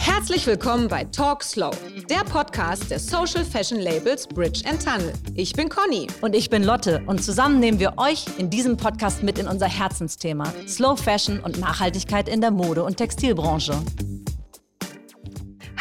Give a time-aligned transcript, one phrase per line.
[0.00, 1.72] Herzlich willkommen bei Talk Slow,
[2.08, 5.12] der Podcast der Social Fashion Labels Bridge Tunnel.
[5.34, 6.06] Ich bin Conny.
[6.20, 7.02] Und ich bin Lotte.
[7.06, 11.58] Und zusammen nehmen wir euch in diesem Podcast mit in unser Herzensthema: Slow Fashion und
[11.58, 13.74] Nachhaltigkeit in der Mode- und Textilbranche.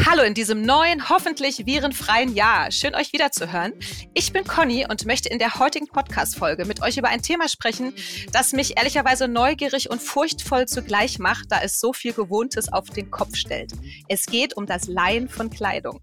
[0.10, 2.72] Hallo in diesem neuen, hoffentlich virenfreien Jahr.
[2.72, 3.74] Schön euch wiederzuhören.
[4.14, 7.94] Ich bin Conny und möchte in der heutigen Podcast-Folge mit euch über ein Thema sprechen,
[8.32, 13.12] das mich ehrlicherweise neugierig und furchtvoll zugleich macht, da es so viel Gewohntes auf den
[13.12, 13.74] Kopf stellt.
[14.08, 16.00] Es geht um das Leihen von Kleidung.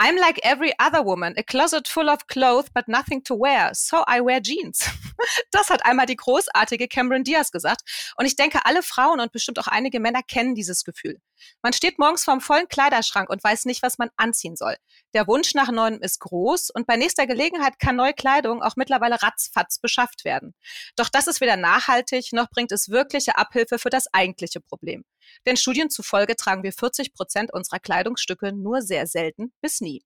[0.00, 3.98] I'm like every other woman, a closet full of clothes but nothing to wear, so
[4.08, 4.80] I wear jeans.
[5.52, 7.82] Das hat einmal die großartige Cameron Diaz gesagt.
[8.16, 11.20] Und ich denke, alle Frauen und bestimmt auch einige Männer kennen dieses Gefühl.
[11.62, 14.76] Man steht morgens vorm vollen Kleiderschrank und weiß nicht, was man anziehen soll.
[15.14, 19.22] Der Wunsch nach Neuem ist groß und bei nächster Gelegenheit kann neue Kleidung auch mittlerweile
[19.22, 20.54] ratzfatz beschafft werden.
[20.96, 25.04] Doch das ist weder nachhaltig, noch bringt es wirkliche Abhilfe für das eigentliche Problem.
[25.46, 30.04] Denn Studien zufolge tragen wir 40 Prozent unserer Kleidungsstücke nur sehr selten bis nie.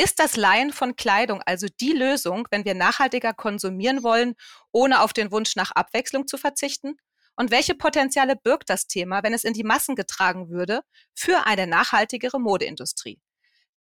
[0.00, 4.36] Ist das Leihen von Kleidung also die Lösung, wenn wir nachhaltiger konsumieren wollen,
[4.70, 6.96] ohne auf den Wunsch nach Abwechslung zu verzichten?
[7.38, 10.80] Und welche Potenziale birgt das Thema, wenn es in die Massen getragen würde,
[11.14, 13.20] für eine nachhaltigere Modeindustrie?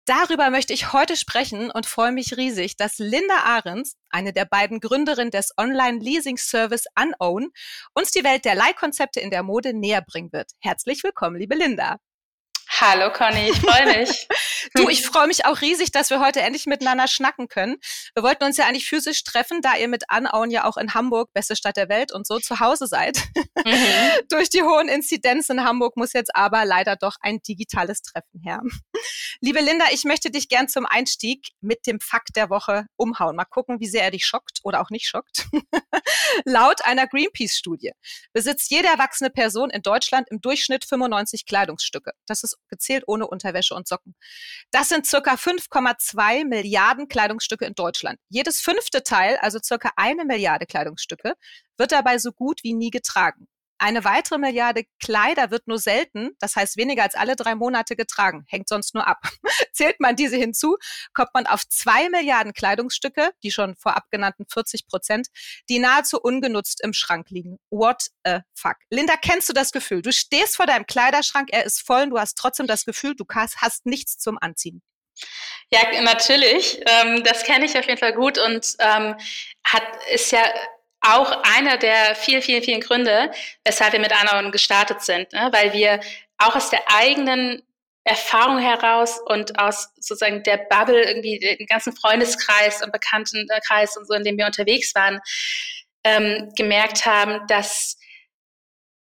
[0.06, 4.80] Darüber möchte ich heute sprechen und freue mich riesig, dass Linda Ahrens, eine der beiden
[4.80, 7.50] Gründerinnen des Online-Leasing-Service Unown,
[7.92, 10.52] uns die Welt der Leihkonzepte in der Mode näher bringen wird.
[10.58, 11.98] Herzlich willkommen, liebe Linda.
[12.84, 14.26] Hallo Conny, ich freue mich.
[14.74, 17.76] du, ich freue mich auch riesig, dass wir heute endlich miteinander schnacken können.
[18.14, 21.32] Wir wollten uns ja eigentlich physisch treffen, da ihr mit Anauen ja auch in Hamburg,
[21.32, 23.22] beste Stadt der Welt und so zu Hause seid.
[23.64, 23.72] Mhm.
[24.30, 28.60] Durch die hohen Inzidenzen in Hamburg muss jetzt aber leider doch ein digitales Treffen her.
[29.40, 33.36] Liebe Linda, ich möchte dich gern zum Einstieg mit dem Fakt der Woche umhauen.
[33.36, 35.46] Mal gucken, wie sehr er dich schockt oder auch nicht schockt.
[36.44, 37.92] Laut einer Greenpeace-Studie
[38.32, 42.12] besitzt jede erwachsene Person in Deutschland im Durchschnitt 95 Kleidungsstücke.
[42.26, 44.14] Das ist gezählt ohne Unterwäsche und Socken.
[44.70, 48.18] Das sind circa 5,2 Milliarden Kleidungsstücke in Deutschland.
[48.28, 51.34] Jedes fünfte Teil, also circa eine Milliarde Kleidungsstücke,
[51.76, 53.48] wird dabei so gut wie nie getragen.
[53.82, 58.44] Eine weitere Milliarde Kleider wird nur selten, das heißt weniger als alle drei Monate getragen,
[58.48, 59.18] hängt sonst nur ab.
[59.72, 60.76] Zählt man diese hinzu,
[61.14, 65.26] kommt man auf zwei Milliarden Kleidungsstücke, die schon vorab genannten 40 Prozent,
[65.68, 67.58] die nahezu ungenutzt im Schrank liegen.
[67.70, 68.76] What a fuck.
[68.88, 70.00] Linda, kennst du das Gefühl?
[70.00, 73.24] Du stehst vor deinem Kleiderschrank, er ist voll und du hast trotzdem das Gefühl, du
[73.34, 74.80] hast nichts zum Anziehen.
[75.72, 76.80] Ja, natürlich.
[76.86, 79.16] Ähm, das kenne ich auf jeden Fall gut und ähm,
[79.64, 79.82] hat
[80.12, 80.44] ist ja
[81.02, 83.30] auch einer der vielen, vielen, vielen Gründe,
[83.64, 85.48] weshalb wir mit Anaon gestartet sind, ne?
[85.52, 86.00] weil wir
[86.38, 87.62] auch aus der eigenen
[88.04, 94.14] Erfahrung heraus und aus sozusagen der Bubble, irgendwie den ganzen Freundeskreis und Bekanntenkreis und so,
[94.14, 95.20] in dem wir unterwegs waren,
[96.04, 97.96] ähm, gemerkt haben, dass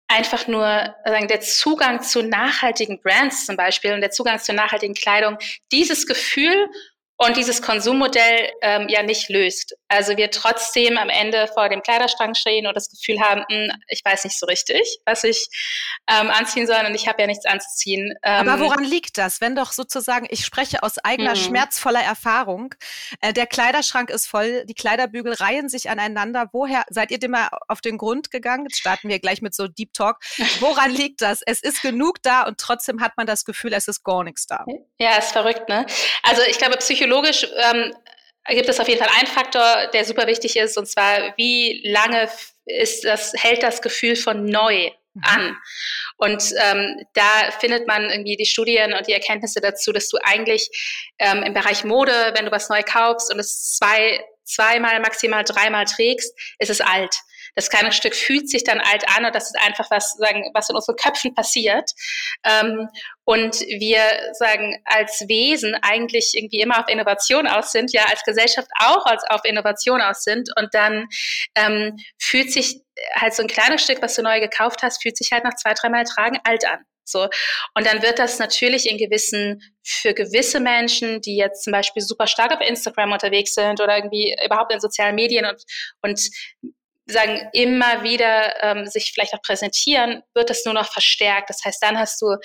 [0.08, 4.94] einfach nur sagen, der Zugang zu nachhaltigen Brands zum Beispiel und der Zugang zu nachhaltigen
[4.94, 5.36] Kleidung
[5.70, 6.70] dieses Gefühl
[7.18, 9.76] und dieses Konsummodell ähm, ja nicht löst.
[9.88, 13.82] Also wir trotzdem am Ende vor dem Kleiderschrank stehen und das Gefühl haben, mh, hm,
[13.88, 15.48] ich weiß nicht so richtig, was ich
[16.08, 18.14] ähm, anziehen soll und ich habe ja nichts anzuziehen.
[18.22, 19.40] Ähm, Aber woran liegt das?
[19.40, 21.36] Wenn doch sozusagen, ich spreche aus eigener mhm.
[21.36, 22.74] schmerzvoller Erfahrung,
[23.20, 26.48] äh, der Kleiderschrank ist voll, die Kleiderbügel reihen sich aneinander.
[26.52, 28.66] Woher seid ihr dem mal auf den Grund gegangen?
[28.66, 30.18] Jetzt starten wir gleich mit so Deep Talk.
[30.60, 31.40] Woran liegt das?
[31.44, 34.64] Es ist genug da und trotzdem hat man das Gefühl, es ist gar nichts da.
[34.98, 35.86] Ja, ist verrückt, ne?
[36.22, 37.94] Also ich glaube, psychologisch ähm,
[38.54, 42.28] gibt es auf jeden Fall einen Faktor, der super wichtig ist, und zwar, wie lange
[42.66, 45.22] ist das, hält das Gefühl von neu mhm.
[45.24, 45.56] an.
[46.16, 50.68] Und ähm, da findet man irgendwie die Studien und die Erkenntnisse dazu, dass du eigentlich
[51.18, 55.84] ähm, im Bereich Mode, wenn du was neu kaufst und es zwei, zweimal, maximal dreimal
[55.84, 57.14] trägst, ist es alt.
[57.58, 60.68] Das kleine Stück fühlt sich dann alt an und das ist einfach was, sagen, was
[60.68, 61.90] in unseren Köpfen passiert.
[62.44, 62.88] Ähm,
[63.24, 64.00] und wir
[64.34, 69.24] sagen als Wesen eigentlich irgendwie immer auf Innovation aus sind, ja als Gesellschaft auch als
[69.28, 71.08] auf Innovation aus sind und dann
[71.56, 72.80] ähm, fühlt sich
[73.16, 75.74] halt so ein kleines Stück, was du neu gekauft hast, fühlt sich halt nach zwei,
[75.74, 76.84] dreimal tragen alt an.
[77.08, 77.28] So.
[77.74, 82.26] Und dann wird das natürlich in gewissen, für gewisse Menschen, die jetzt zum Beispiel super
[82.26, 85.62] stark auf Instagram unterwegs sind oder irgendwie überhaupt in sozialen Medien und,
[86.02, 86.20] und
[87.12, 91.50] sagen, immer wieder ähm, sich vielleicht auch präsentieren, wird es nur noch verstärkt.
[91.50, 92.36] Das heißt, dann hast du,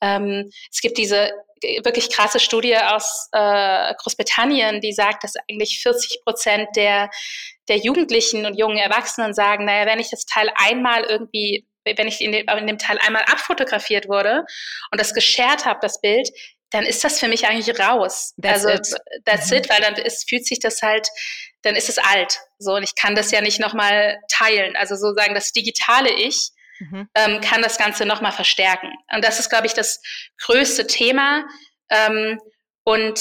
[0.00, 1.32] ähm, es gibt diese
[1.84, 7.10] wirklich krasse Studie aus äh, Großbritannien, die sagt, dass eigentlich 40 Prozent der,
[7.68, 12.20] der Jugendlichen und jungen Erwachsenen sagen, naja, wenn ich das Teil einmal irgendwie, wenn ich
[12.20, 14.44] in dem, in dem Teil einmal abfotografiert wurde
[14.90, 16.28] und das geshared habe, das Bild,
[16.70, 18.34] dann ist das für mich eigentlich raus.
[18.40, 19.24] That's also it.
[19.24, 19.58] that's mhm.
[19.58, 21.08] it, weil dann ist, fühlt sich das halt,
[21.62, 22.40] dann ist es alt.
[22.58, 24.76] So und ich kann das ja nicht nochmal teilen.
[24.76, 27.08] Also sozusagen das digitale Ich mhm.
[27.14, 28.92] ähm, kann das Ganze nochmal verstärken.
[29.14, 30.00] Und das ist, glaube ich, das
[30.42, 31.44] größte Thema.
[31.88, 32.40] Ähm,
[32.84, 33.20] und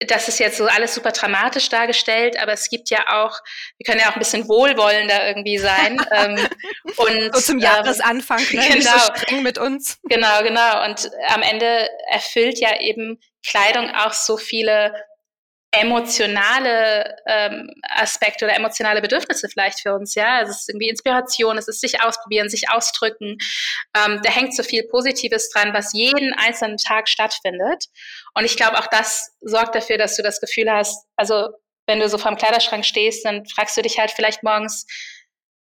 [0.00, 3.38] das ist jetzt so alles super dramatisch dargestellt, aber es gibt ja auch,
[3.78, 6.04] wir können ja auch ein bisschen wohlwollender irgendwie sein.
[6.12, 6.38] ähm,
[6.96, 8.68] und, so zum Jahresanfang, ähm, ne?
[8.72, 9.98] genau, so streng mit uns.
[10.04, 10.84] Genau, genau.
[10.84, 14.94] Und am Ende erfüllt ja eben Kleidung auch so viele
[15.80, 20.42] emotionale ähm, Aspekte oder emotionale Bedürfnisse vielleicht für uns, ja.
[20.42, 23.38] Es ist irgendwie Inspiration, es ist sich ausprobieren, sich ausdrücken.
[23.96, 27.86] Ähm, da hängt so viel Positives dran, was jeden einzelnen Tag stattfindet.
[28.34, 31.48] Und ich glaube, auch das sorgt dafür, dass du das Gefühl hast, also
[31.86, 34.86] wenn du so vorm Kleiderschrank stehst, dann fragst du dich halt vielleicht morgens,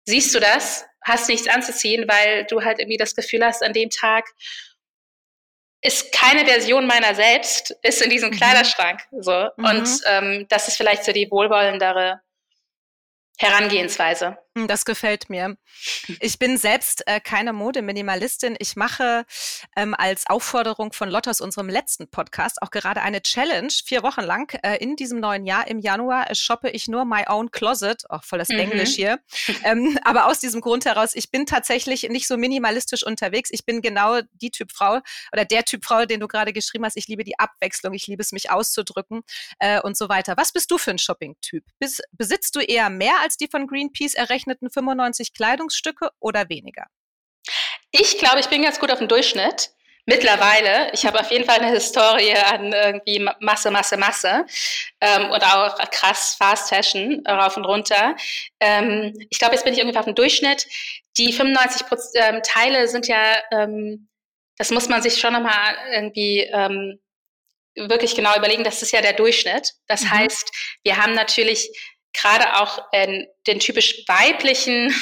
[0.05, 0.87] siehst du das?
[1.03, 4.25] Hast nichts anzuziehen, weil du halt irgendwie das Gefühl hast, an dem Tag,
[5.85, 8.37] ist keine Version meiner selbst, ist in diesem mhm.
[8.37, 9.03] Kleiderschrank.
[9.21, 9.49] So.
[9.57, 9.65] Mhm.
[9.65, 12.21] Und ähm, das ist vielleicht so die wohlwollendere
[13.37, 14.39] Herangehensweise.
[14.57, 15.57] Hm, das gefällt mir.
[16.21, 18.55] Ich bin selbst äh, keine Modeminimalistin.
[18.61, 19.27] Ich mache
[19.75, 23.73] ähm, als Aufforderung von Lottos, unserem letzten Podcast, auch gerade eine Challenge.
[23.85, 27.25] Vier Wochen lang äh, in diesem neuen Jahr im Januar äh, shoppe ich nur My
[27.27, 28.09] Own Closet.
[28.09, 28.61] Auch voll das mhm.
[28.61, 29.19] Englisch hier.
[29.63, 33.51] Ähm, aber aus diesem Grund heraus, ich bin tatsächlich nicht so minimalistisch unterwegs.
[33.53, 35.01] Ich bin genau die Typ Frau
[35.33, 36.97] oder der Typ Frau, den du gerade geschrieben hast.
[36.97, 37.95] Ich liebe die Abwechslung.
[37.95, 39.23] Ich liebe es, mich auszudrücken
[39.61, 40.37] äh, und so weiter.
[40.37, 41.65] Was bist du für ein Shopping-Typ?
[42.13, 44.44] Besitzt du eher mehr als die von Greenpeace errechneten?
[44.45, 46.87] Umgerechneten 95 Kleidungsstücke oder weniger?
[47.91, 49.71] Ich glaube, ich bin ganz gut auf dem Durchschnitt.
[50.07, 54.45] Mittlerweile, ich habe auf jeden Fall eine Historie an irgendwie Masse, Masse, Masse
[55.01, 58.15] ähm, und auch krass Fast Fashion rauf und runter.
[58.61, 60.67] Ähm, ich glaube, jetzt bin ich irgendwie auf dem Durchschnitt.
[61.17, 61.87] Die 95
[62.17, 64.11] ähm, Teile sind ja, ähm,
[64.59, 67.01] das muss man sich schon nochmal irgendwie ähm,
[67.75, 68.63] wirklich genau überlegen.
[68.63, 69.73] Das ist ja der Durchschnitt.
[69.87, 70.11] Das mhm.
[70.11, 70.53] heißt,
[70.83, 71.71] wir haben natürlich
[72.15, 74.95] gerade auch in den typisch weiblichen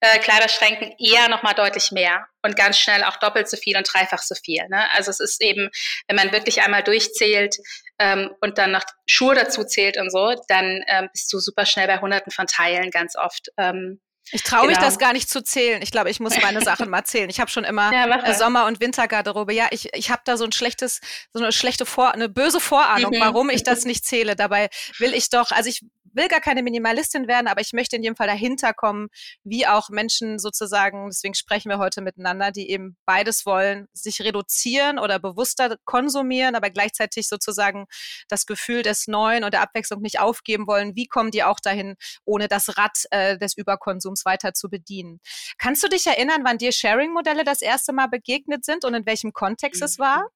[0.00, 4.22] äh, Kleiderschränken eher nochmal deutlich mehr und ganz schnell auch doppelt so viel und dreifach
[4.22, 4.66] so viel.
[4.68, 4.90] Ne?
[4.92, 5.70] Also es ist eben,
[6.08, 7.56] wenn man wirklich einmal durchzählt
[7.98, 11.86] ähm, und dann noch Schuhe dazu zählt und so, dann ähm, bist du super schnell
[11.86, 13.48] bei Hunderten von Teilen ganz oft.
[13.58, 14.00] Ähm,
[14.32, 14.70] ich traue genau.
[14.70, 15.82] mich das gar nicht zu zählen.
[15.82, 17.28] Ich glaube, ich muss meine Sachen mal zählen.
[17.28, 19.52] Ich habe schon immer ja, äh, Sommer- und Wintergarderobe.
[19.52, 21.00] Ja, ich, ich habe da so ein schlechtes,
[21.32, 23.20] so eine schlechte Vor, eine böse Vorahnung, mhm.
[23.20, 24.34] warum ich das nicht zähle.
[24.34, 25.84] Dabei will ich doch, also ich
[26.14, 29.08] will gar keine Minimalistin werden, aber ich möchte in jedem Fall dahinter kommen,
[29.42, 34.98] wie auch Menschen sozusagen, deswegen sprechen wir heute miteinander, die eben beides wollen, sich reduzieren
[34.98, 37.86] oder bewusster konsumieren, aber gleichzeitig sozusagen
[38.28, 40.94] das Gefühl des Neuen und der Abwechslung nicht aufgeben wollen.
[40.96, 45.20] Wie kommen die auch dahin, ohne das Rad äh, des Überkonsums weiter zu bedienen?
[45.58, 49.32] Kannst du dich erinnern, wann dir Sharing-Modelle das erste Mal begegnet sind und in welchem
[49.32, 49.86] Kontext mhm.
[49.86, 50.28] es war?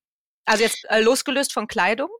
[0.45, 2.11] Also jetzt äh, losgelöst von Kleidung?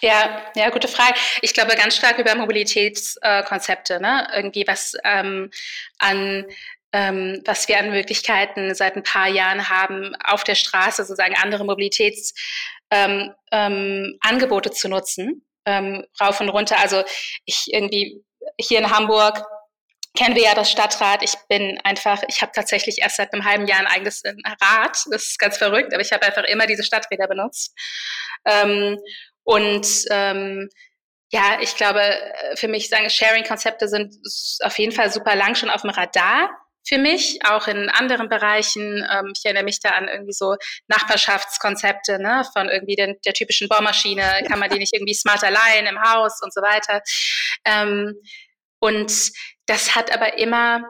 [0.00, 1.14] Ja, ja, gute Frage.
[1.42, 4.28] Ich glaube ganz stark über Mobilitätskonzepte, äh, ne?
[4.34, 5.50] Irgendwie was ähm,
[5.98, 6.46] an
[6.92, 11.64] ähm, was wir an Möglichkeiten seit ein paar Jahren haben, auf der Straße sozusagen andere
[11.64, 16.78] Mobilitätsangebote ähm, ähm, zu nutzen, ähm, rauf und runter.
[16.80, 17.04] Also
[17.44, 18.24] ich irgendwie
[18.58, 19.44] hier in Hamburg
[20.16, 21.22] kennen wir ja das Stadtrat.
[21.22, 24.98] Ich bin einfach, ich habe tatsächlich erst seit einem halben Jahr ein eigenes Rad.
[25.10, 27.74] Das ist ganz verrückt, aber ich habe einfach immer diese Stadträder benutzt.
[28.46, 28.98] Ähm,
[29.48, 30.68] und ähm,
[31.30, 32.02] ja, ich glaube,
[32.56, 34.14] für mich sagen Sharing-Konzepte sind
[34.60, 36.50] auf jeden Fall super lang schon auf dem Radar
[36.86, 39.06] für mich, auch in anderen Bereichen.
[39.10, 40.54] Ähm, ich erinnere mich da an irgendwie so
[40.88, 45.86] Nachbarschaftskonzepte, ne, von irgendwie den, der typischen Bohrmaschine, kann man die nicht irgendwie smarter leihen
[45.86, 47.00] im Haus und so weiter.
[47.64, 48.20] Ähm,
[48.80, 49.32] und
[49.64, 50.82] das hat aber immer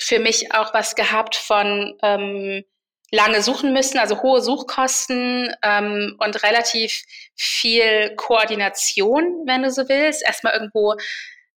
[0.00, 2.64] für mich auch was gehabt von ähm,
[3.10, 7.02] lange suchen müssen, also hohe Suchkosten ähm, und relativ
[7.36, 10.22] viel Koordination, wenn du so willst.
[10.24, 10.94] Erstmal irgendwo,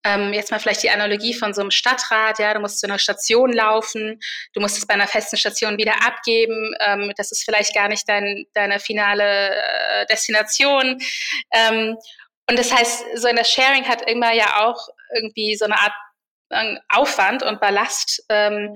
[0.04, 3.00] ähm, jetzt mal vielleicht die Analogie von so einem Stadtrat, ja, du musst zu einer
[3.00, 4.20] Station laufen,
[4.54, 8.08] du musst es bei einer festen Station wieder abgeben, ähm, das ist vielleicht gar nicht
[8.10, 10.98] dein, deine finale äh, Destination.
[11.54, 11.98] Ähm,
[12.50, 15.94] und das heißt, so in der Sharing hat immer ja auch irgendwie so eine Art
[16.50, 18.24] äh, Aufwand und Ballast.
[18.30, 18.76] Ähm,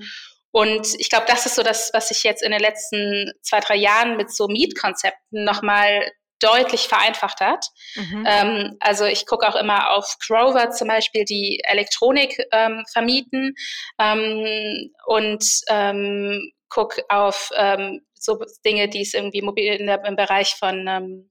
[0.58, 3.76] und ich glaube, das ist so das, was sich jetzt in den letzten zwei, drei
[3.76, 7.64] Jahren mit so Mietkonzepten nochmal deutlich vereinfacht hat.
[7.94, 8.26] Mhm.
[8.28, 13.54] Ähm, also ich gucke auch immer auf Grover zum Beispiel, die Elektronik ähm, vermieten
[14.00, 20.56] ähm, und ähm, gucke auf ähm, so Dinge, die es irgendwie mobil der, im Bereich
[20.56, 21.30] von ähm,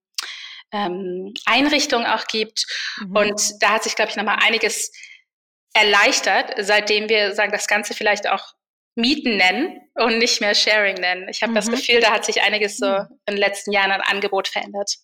[0.70, 2.64] ähm, Einrichtungen auch gibt.
[3.00, 3.16] Mhm.
[3.16, 4.92] Und da hat sich, glaube ich, nochmal einiges
[5.74, 8.54] erleichtert, seitdem wir sagen, das Ganze vielleicht auch
[8.96, 11.28] Mieten nennen und nicht mehr Sharing nennen.
[11.28, 11.56] Ich habe mhm.
[11.56, 14.96] das Gefühl, da hat sich einiges so in den letzten Jahren an Angebot verändert.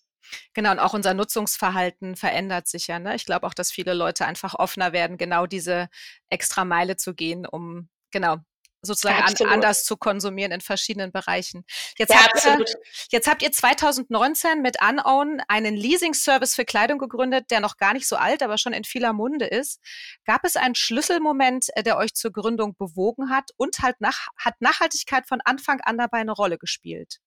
[0.55, 2.99] Genau, und auch unser Nutzungsverhalten verändert sich ja.
[2.99, 3.15] Ne?
[3.15, 5.89] Ich glaube auch, dass viele Leute einfach offener werden, genau diese
[6.31, 8.39] extra Meile zu gehen, um genau
[8.83, 11.65] sozusagen an, anders zu konsumieren in verschiedenen Bereichen.
[11.97, 12.65] Jetzt, ja, habt ihr,
[13.11, 18.09] jetzt habt ihr 2019 mit Unown einen Leasing-Service für Kleidung gegründet, der noch gar nicht
[18.09, 19.81] so alt, aber schon in vieler Munde ist.
[20.25, 24.61] Gab es einen Schlüsselmoment, äh, der euch zur Gründung bewogen hat und halt nach, hat
[24.61, 27.21] Nachhaltigkeit von Anfang an dabei eine Rolle gespielt?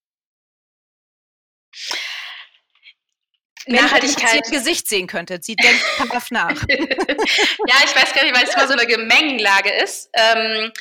[3.67, 4.33] Nachhaltigkeit.
[4.45, 5.43] Wenn ihr Gesicht sehen könntet.
[5.43, 6.49] Sie denkt brav nach.
[6.69, 10.09] ja, ich weiß gar nicht, weil es immer so eine Gemengenlage ist.
[10.13, 10.71] Ähm,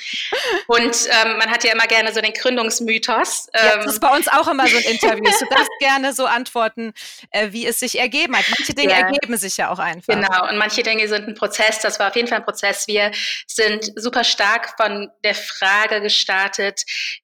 [0.66, 3.48] und ähm, man hat ja immer gerne so den Gründungsmythos.
[3.52, 5.24] Ähm, ja, das ist bei uns auch immer so ein Interview.
[5.44, 6.94] Du darfst gerne so antworten,
[7.30, 8.44] äh, wie es sich ergeben hat.
[8.56, 9.00] Manche Dinge ja.
[9.00, 10.14] ergeben sich ja auch einfach.
[10.14, 11.80] Genau, und manche Dinge sind ein Prozess.
[11.80, 12.86] Das war auf jeden Fall ein Prozess.
[12.86, 13.10] Wir
[13.46, 16.82] sind super stark von der Frage gestartet,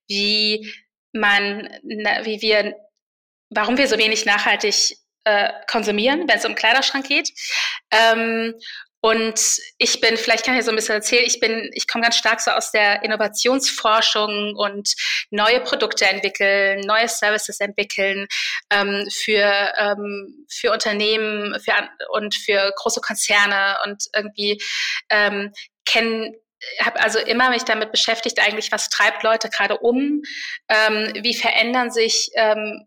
[0.09, 0.73] wie
[1.13, 2.75] man, wie wir
[3.51, 7.31] warum wir so wenig nachhaltig äh, konsumieren, wenn es um Kleiderschrank geht.
[7.91, 8.55] Ähm,
[9.03, 9.41] und
[9.79, 12.41] ich bin, vielleicht kann ich so ein bisschen erzählen, ich bin, ich komme ganz stark
[12.41, 14.95] so aus der Innovationsforschung und
[15.31, 18.27] neue Produkte entwickeln, neue Services entwickeln
[18.71, 21.73] ähm, für, ähm, für Unternehmen für,
[22.11, 24.63] und für große Konzerne und irgendwie
[25.09, 25.53] ähm,
[25.87, 26.35] kennen
[26.79, 30.21] habe also immer mich damit beschäftigt, eigentlich, was treibt Leute gerade um,
[30.69, 32.87] ähm, wie verändern sich ähm,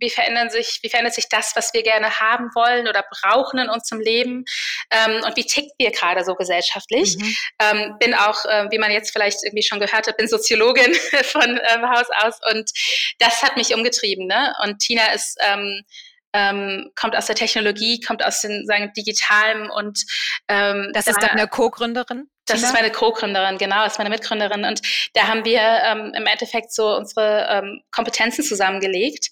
[0.00, 3.68] wie verändern sich, wie verändert sich das, was wir gerne haben wollen oder brauchen in
[3.68, 4.44] unserem Leben
[4.90, 7.16] ähm, und wie tickt wir gerade so gesellschaftlich.
[7.16, 7.36] Mhm.
[7.60, 11.60] Ähm, bin auch, äh, wie man jetzt vielleicht irgendwie schon gehört hat, bin Soziologin von
[11.72, 12.70] ähm, Haus aus und
[13.18, 14.26] das hat mich umgetrieben.
[14.26, 14.54] Ne?
[14.62, 15.84] Und Tina ist ähm,
[16.32, 20.04] ähm, kommt aus der Technologie, kommt aus den sagen digitalen und
[20.48, 22.28] ähm, das ist deine Co-Gründerin.
[22.46, 24.64] Das ist meine Co-Gründerin, genau, ist meine Mitgründerin.
[24.64, 24.80] Und
[25.14, 29.28] da haben wir ähm, im Endeffekt so unsere ähm, Kompetenzen zusammengelegt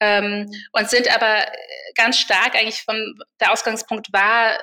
[0.00, 1.46] ähm, und sind aber
[1.94, 4.58] ganz stark eigentlich von der Ausgangspunkt war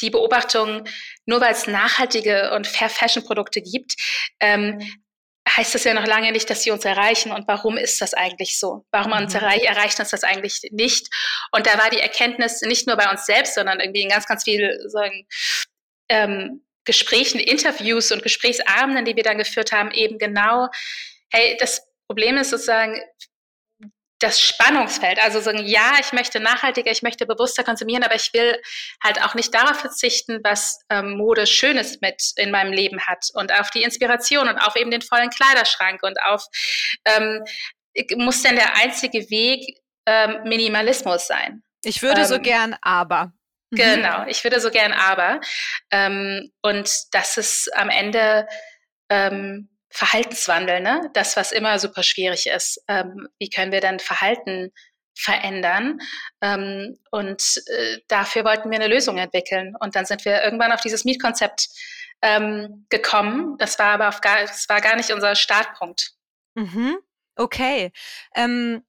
[0.00, 0.84] die Beobachtung,
[1.26, 3.94] nur weil es nachhaltige und Fair Fashion Produkte gibt,
[4.40, 4.80] ähm,
[5.48, 7.32] heißt das ja noch lange nicht, dass sie uns erreichen.
[7.32, 8.84] Und warum ist das eigentlich so?
[8.90, 9.40] Warum uns mhm.
[9.40, 11.08] erreich, erreicht uns das eigentlich nicht?
[11.52, 14.44] Und da war die Erkenntnis nicht nur bei uns selbst, sondern irgendwie in ganz, ganz
[14.44, 15.26] viel sagen,
[16.08, 20.68] ähm, Gesprächen, Interviews und Gesprächsabenden, die wir dann geführt haben, eben genau,
[21.30, 23.00] hey, das Problem ist sozusagen,
[24.20, 25.18] das Spannungsfeld.
[25.22, 28.60] Also sagen, ja, ich möchte nachhaltiger, ich möchte bewusster konsumieren, aber ich will
[29.02, 33.52] halt auch nicht darauf verzichten, was ähm, Mode Schönes mit in meinem Leben hat und
[33.58, 36.44] auf die Inspiration und auf eben den vollen Kleiderschrank und auf
[37.06, 37.44] ähm,
[38.16, 41.62] muss denn der einzige Weg ähm, Minimalismus sein?
[41.82, 43.32] Ich würde so ähm, gern, aber.
[43.70, 43.76] Mhm.
[43.76, 45.40] Genau, ich würde so gern aber.
[45.90, 48.46] Ähm, und das ist am Ende
[49.08, 51.10] ähm, Verhaltenswandel, ne?
[51.14, 52.82] Das, was immer super schwierig ist.
[52.88, 54.72] Ähm, wie können wir denn Verhalten
[55.14, 55.98] verändern?
[56.40, 59.74] Ähm, und äh, dafür wollten wir eine Lösung entwickeln.
[59.80, 61.68] Und dann sind wir irgendwann auf dieses Mietkonzept
[62.22, 63.56] ähm, gekommen.
[63.58, 66.12] Das war aber auf gar, das war gar nicht unser Startpunkt.
[66.54, 66.98] Mhm.
[67.36, 67.92] Okay.
[68.34, 68.84] Ähm,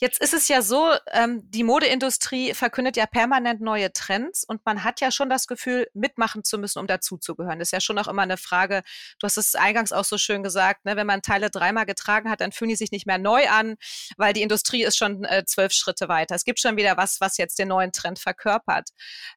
[0.00, 4.84] Jetzt ist es ja so, ähm, die Modeindustrie verkündet ja permanent neue Trends und man
[4.84, 7.58] hat ja schon das Gefühl, mitmachen zu müssen, um dazuzugehören.
[7.58, 8.84] Das ist ja schon auch immer eine Frage,
[9.18, 12.40] du hast es eingangs auch so schön gesagt, ne, wenn man Teile dreimal getragen hat,
[12.40, 13.74] dann fühlen die sich nicht mehr neu an,
[14.16, 16.36] weil die Industrie ist schon äh, zwölf Schritte weiter.
[16.36, 18.90] Es gibt schon wieder was, was jetzt den neuen Trend verkörpert.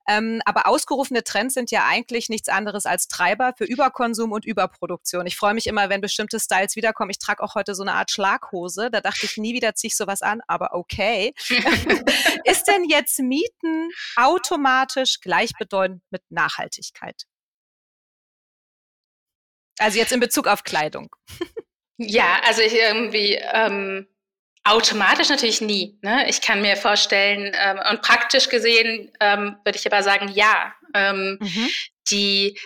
[0.08, 5.26] Ähm, aber ausgerufene Trends sind ja eigentlich nichts anderes als Treiber für Überkonsum und Überproduktion.
[5.26, 7.10] Ich freue mich immer, wenn bestimmte Styles wiederkommen.
[7.10, 8.92] Ich trage auch heute so eine Art Schlaghose.
[8.92, 11.34] Da dachte ich, nie wieder ziehe ich sowas an aber okay.
[12.46, 17.24] ist denn jetzt Mieten automatisch gleichbedeutend mit Nachhaltigkeit?
[19.80, 21.16] Also jetzt in Bezug auf Kleidung.
[21.98, 24.08] Ja, also ich irgendwie ähm,
[24.64, 25.98] automatisch natürlich nie.
[26.02, 26.30] Ne?
[26.30, 30.74] Ich kann mir vorstellen, ähm, und praktisch gesehen ähm, würde ich aber sagen, ja.
[30.94, 31.70] Ähm, mhm.
[32.10, 32.60] Die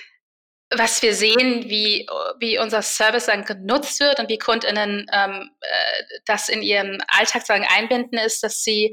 [0.71, 2.07] was wir sehen, wie,
[2.39, 7.45] wie unser Service dann genutzt wird und wie KundInnen ähm, äh, das in ihren Alltag
[7.45, 8.91] sagen einbinden, ist, dass sie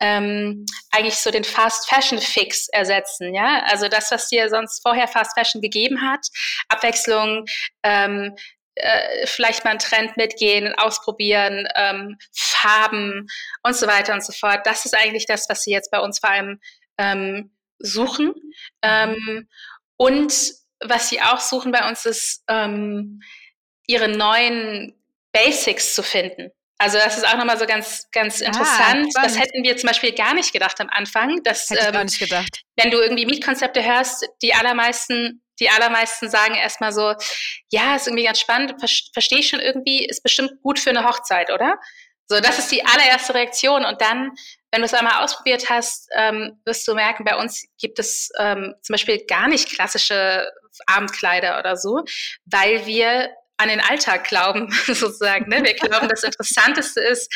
[0.00, 3.34] ähm, eigentlich so den Fast Fashion Fix ersetzen.
[3.34, 6.26] Ja, also das, was dir sonst vorher Fast Fashion gegeben hat,
[6.68, 7.44] Abwechslung,
[7.84, 8.34] ähm,
[8.74, 13.28] äh, vielleicht mal einen Trend mitgehen, ausprobieren, ähm, Farben
[13.62, 14.60] und so weiter und so fort.
[14.64, 16.60] Das ist eigentlich das, was sie jetzt bei uns vor allem
[16.98, 18.28] ähm, suchen.
[18.28, 18.52] Mhm.
[18.82, 19.48] Ähm,
[19.98, 23.22] und was sie auch suchen bei uns ist, ähm,
[23.86, 24.94] ihre neuen
[25.32, 26.50] Basics zu finden.
[26.78, 29.12] Also das ist auch nochmal so ganz, ganz ah, interessant.
[29.14, 31.40] Ah, das hätten wir zum Beispiel gar nicht gedacht am Anfang.
[31.44, 32.62] Dass, Hätte ähm, gar nicht gedacht.
[32.76, 37.14] Wenn du irgendwie Mietkonzepte hörst, die allermeisten, die allermeisten sagen erstmal so,
[37.70, 41.52] ja, ist irgendwie ganz spannend, verstehe ich schon irgendwie, ist bestimmt gut für eine Hochzeit,
[41.52, 41.76] oder?
[42.26, 43.84] So, das ist die allererste Reaktion.
[43.84, 44.32] Und dann
[44.72, 48.74] wenn du es einmal ausprobiert hast, ähm, wirst du merken, bei uns gibt es ähm,
[48.80, 50.50] zum Beispiel gar nicht klassische
[50.86, 52.02] Abendkleider oder so,
[52.46, 55.48] weil wir an den Alltag glauben, sozusagen.
[55.48, 55.62] Ne?
[55.62, 57.30] Wir glauben, das Interessanteste ist,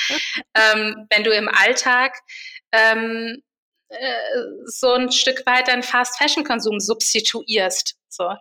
[0.55, 2.19] ähm, wenn du im Alltag
[2.73, 3.43] ähm,
[3.89, 4.17] äh,
[4.65, 7.97] so ein Stück weit deinen Fast-Fashion-Konsum substituierst.
[8.17, 8.33] So.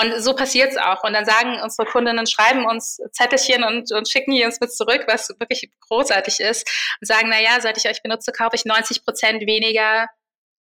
[0.00, 1.02] Und so passiert es auch.
[1.04, 5.04] Und dann sagen unsere Kundinnen, schreiben uns Zettelchen und, und schicken die uns mit zurück,
[5.06, 6.68] was wirklich großartig ist.
[7.00, 10.06] Und sagen, na ja, seit ich euch benutze, kaufe ich 90 Prozent weniger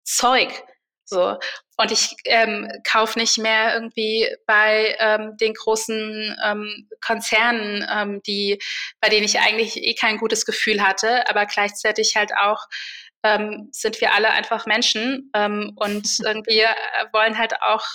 [0.03, 0.49] Zeug.
[1.05, 1.37] So.
[1.77, 8.59] Und ich ähm, kaufe nicht mehr irgendwie bei ähm, den großen ähm, Konzernen, ähm, die,
[9.01, 12.65] bei denen ich eigentlich eh kein gutes Gefühl hatte, aber gleichzeitig halt auch
[13.23, 16.73] ähm, sind wir alle einfach Menschen ähm, und irgendwie äh,
[17.11, 17.85] wollen halt auch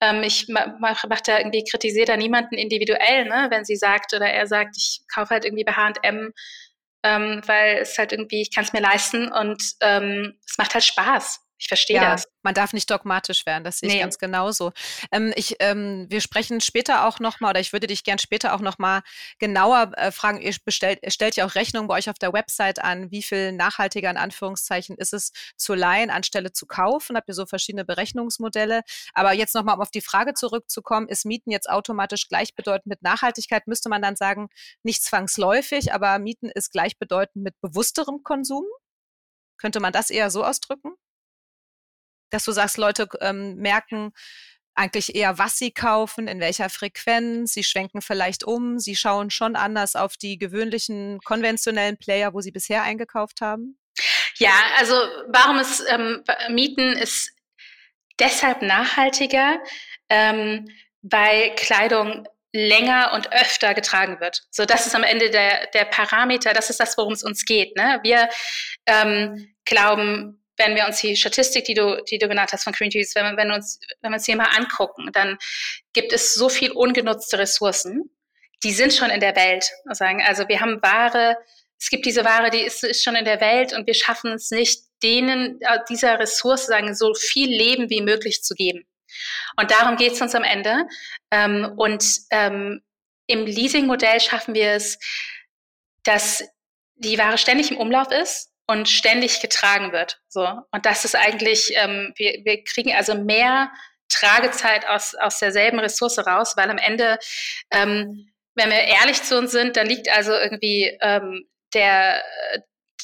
[0.00, 4.26] ähm, ich mache mach da irgendwie, kritisiere da niemanden individuell, ne, wenn sie sagt oder
[4.26, 6.32] er sagt, ich kaufe halt irgendwie bei H&M,
[7.02, 10.84] ähm, weil es halt irgendwie, ich kann es mir leisten und ähm, es macht halt
[10.84, 11.40] Spaß.
[11.60, 12.24] Ich verstehe ja, das.
[12.42, 13.96] Man darf nicht dogmatisch werden, das sehe nee.
[13.96, 14.72] ich ganz genauso.
[15.12, 18.60] Ähm, ich, ähm, wir sprechen später auch nochmal, oder ich würde dich gern später auch
[18.60, 19.02] nochmal
[19.38, 22.82] genauer äh, fragen, ihr, bestellt, ihr stellt ja auch Rechnungen bei euch auf der Website
[22.82, 27.14] an, wie viel nachhaltiger in Anführungszeichen ist es zu leihen, anstelle zu kaufen?
[27.14, 28.80] Habt ihr so verschiedene Berechnungsmodelle?
[29.12, 33.66] Aber jetzt nochmal, um auf die Frage zurückzukommen, ist Mieten jetzt automatisch gleichbedeutend mit Nachhaltigkeit?
[33.66, 34.48] Müsste man dann sagen,
[34.82, 38.64] nicht zwangsläufig, aber Mieten ist gleichbedeutend mit bewussterem Konsum?
[39.58, 40.94] Könnte man das eher so ausdrücken?
[42.30, 44.12] Dass du sagst, Leute ähm, merken
[44.74, 49.56] eigentlich eher, was sie kaufen, in welcher Frequenz, sie schwenken vielleicht um, sie schauen schon
[49.56, 53.78] anders auf die gewöhnlichen konventionellen Player, wo sie bisher eingekauft haben?
[54.36, 54.94] Ja, also
[55.28, 57.32] warum ist ähm, Mieten ist
[58.18, 59.58] deshalb nachhaltiger,
[60.08, 60.68] ähm,
[61.02, 64.42] weil Kleidung länger und öfter getragen wird.
[64.50, 67.76] So, das ist am Ende der, der Parameter, das ist das, worum es uns geht.
[67.76, 68.00] Ne?
[68.02, 68.28] Wir
[68.86, 73.14] ähm, glauben, wenn wir uns die Statistik, die du, die du genannt hast von Communities,
[73.14, 75.38] wenn, wenn, wir uns, wenn wir uns die mal angucken, dann
[75.92, 78.10] gibt es so viel ungenutzte Ressourcen,
[78.62, 79.70] die sind schon in der Welt.
[79.86, 80.04] Also
[80.48, 81.36] wir haben Ware,
[81.78, 84.50] es gibt diese Ware, die ist, ist schon in der Welt und wir schaffen es
[84.50, 88.86] nicht, denen äh, dieser Ressource sagen, so viel Leben wie möglich zu geben.
[89.56, 90.86] Und darum geht es uns am Ende.
[91.30, 92.82] Ähm, und ähm,
[93.26, 94.98] im Leasing-Modell schaffen wir es,
[96.04, 96.44] dass
[96.96, 100.20] die Ware ständig im Umlauf ist und ständig getragen wird.
[100.28, 100.46] So.
[100.70, 103.72] Und das ist eigentlich, ähm, wir, wir kriegen also mehr
[104.08, 107.18] Tragezeit aus, aus derselben Ressource raus, weil am Ende,
[107.72, 112.22] ähm, wenn wir ehrlich zu uns sind, dann liegt also irgendwie ähm, der,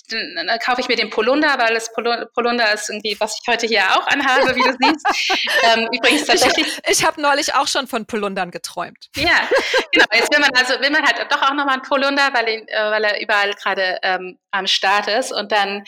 [0.08, 3.82] dann kaufe ich mir den Polunder, weil das Polunder ist irgendwie, was ich heute hier
[3.96, 5.40] auch anhabe, wie du siehst.
[5.64, 6.66] ähm, übrigens tatsächlich.
[6.66, 9.08] Ich, ich habe neulich auch schon von Polundern geträumt.
[9.16, 9.48] Ja,
[9.92, 10.06] genau.
[10.12, 12.90] Jetzt will man also will man halt doch auch nochmal einen Polunder, weil, ihn, äh,
[12.90, 15.32] weil er überall gerade ähm, am Start ist.
[15.32, 15.84] Und dann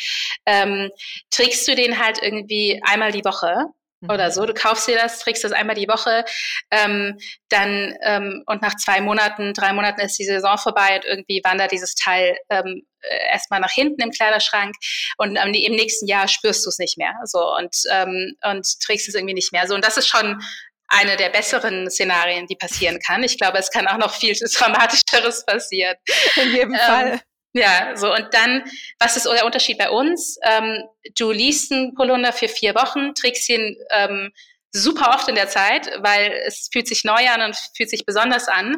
[0.46, 0.90] ähm,
[1.31, 3.66] trägst du den halt irgendwie einmal die Woche
[4.03, 4.33] oder mhm.
[4.33, 4.47] so.
[4.47, 6.25] Du kaufst dir das, trägst das einmal die Woche,
[6.71, 11.41] ähm, dann ähm, und nach zwei Monaten, drei Monaten ist die Saison vorbei und irgendwie
[11.45, 14.75] wandert dieses Teil ähm, äh, erstmal nach hinten im Kleiderschrank
[15.17, 17.15] und ähm, im nächsten Jahr spürst du es nicht mehr.
[17.25, 19.67] So und ähm, und trägst es irgendwie nicht mehr.
[19.67, 20.41] So und das ist schon
[20.89, 23.23] eine der besseren Szenarien, die passieren kann.
[23.23, 25.97] Ich glaube, es kann auch noch viel dramatischeres passieren.
[26.37, 27.21] In jedem ähm, Fall.
[27.59, 28.62] Ja, so und dann,
[29.01, 30.38] was ist der Unterschied bei uns?
[30.44, 30.85] Ähm,
[31.16, 34.31] du liest einen Polunder für vier Wochen, trägst ihn ähm,
[34.71, 38.47] super oft in der Zeit, weil es fühlt sich neu an und fühlt sich besonders
[38.47, 38.77] an.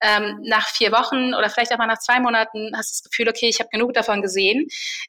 [0.00, 3.28] Ähm, nach vier Wochen oder vielleicht auch mal nach zwei Monaten hast du das Gefühl,
[3.28, 4.66] okay, ich habe genug davon gesehen.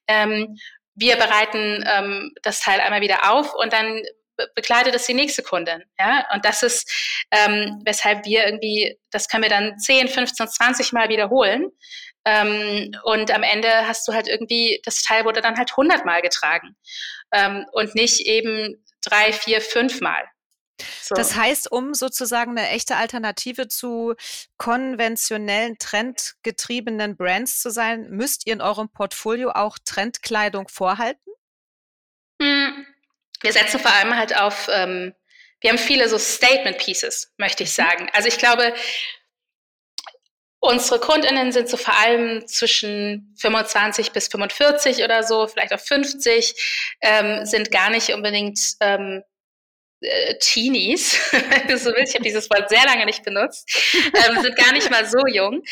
[0.08, 0.58] Ähm,
[0.96, 4.02] wir bereiten ähm, das Teil einmal wieder auf und dann
[4.56, 5.84] begleitet es die nächste Kundin.
[6.00, 6.26] Ja?
[6.34, 6.92] Und das ist,
[7.32, 11.72] ähm, weshalb wir irgendwie, das können wir dann 10, 15, 20 Mal wiederholen.
[12.26, 16.76] Ähm, und am Ende hast du halt irgendwie, das Teil wurde dann halt hundertmal getragen
[17.32, 20.24] ähm, und nicht eben drei, vier, fünfmal.
[21.02, 21.16] So.
[21.16, 24.16] Das heißt, um sozusagen eine echte Alternative zu
[24.58, 31.32] konventionellen, trendgetriebenen Brands zu sein, müsst ihr in eurem Portfolio auch Trendkleidung vorhalten?
[32.42, 32.86] Hm.
[33.42, 35.14] Wir setzen vor allem halt auf, ähm,
[35.62, 37.84] wir haben viele so Statement Pieces, möchte ich mhm.
[37.84, 38.10] sagen.
[38.14, 38.74] Also ich glaube,
[40.66, 46.96] Unsere KundInnen sind so vor allem zwischen 25 bis 45 oder so, vielleicht auch 50,
[47.02, 49.24] ähm, sind gar nicht unbedingt ähm,
[50.00, 51.20] äh, Teenies,
[51.76, 52.12] so willst.
[52.12, 55.64] Ich habe dieses Wort sehr lange nicht benutzt, ähm, sind gar nicht mal so jung.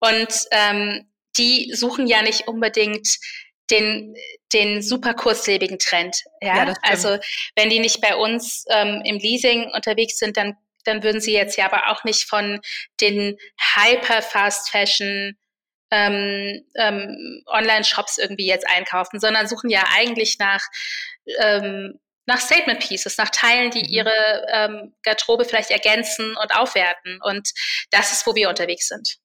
[0.00, 1.08] Und ähm,
[1.38, 3.06] die suchen ja nicht unbedingt
[3.70, 4.16] den,
[4.52, 6.24] den super kurzlebigen Trend.
[6.40, 7.18] Ja, ja also
[7.54, 11.56] wenn die nicht bei uns ähm, im Leasing unterwegs sind, dann dann würden sie jetzt
[11.56, 12.60] ja aber auch nicht von
[13.00, 13.36] den
[13.74, 15.36] Hyper Fast Fashion
[15.90, 20.62] ähm, ähm, Online-Shops irgendwie jetzt einkaufen, sondern suchen ja eigentlich nach
[21.38, 23.88] ähm, nach Statement Pieces, nach Teilen, die mhm.
[23.88, 27.20] ihre ähm, Garderobe vielleicht ergänzen und aufwerten.
[27.22, 27.50] Und
[27.90, 29.18] das ist, wo wir unterwegs sind.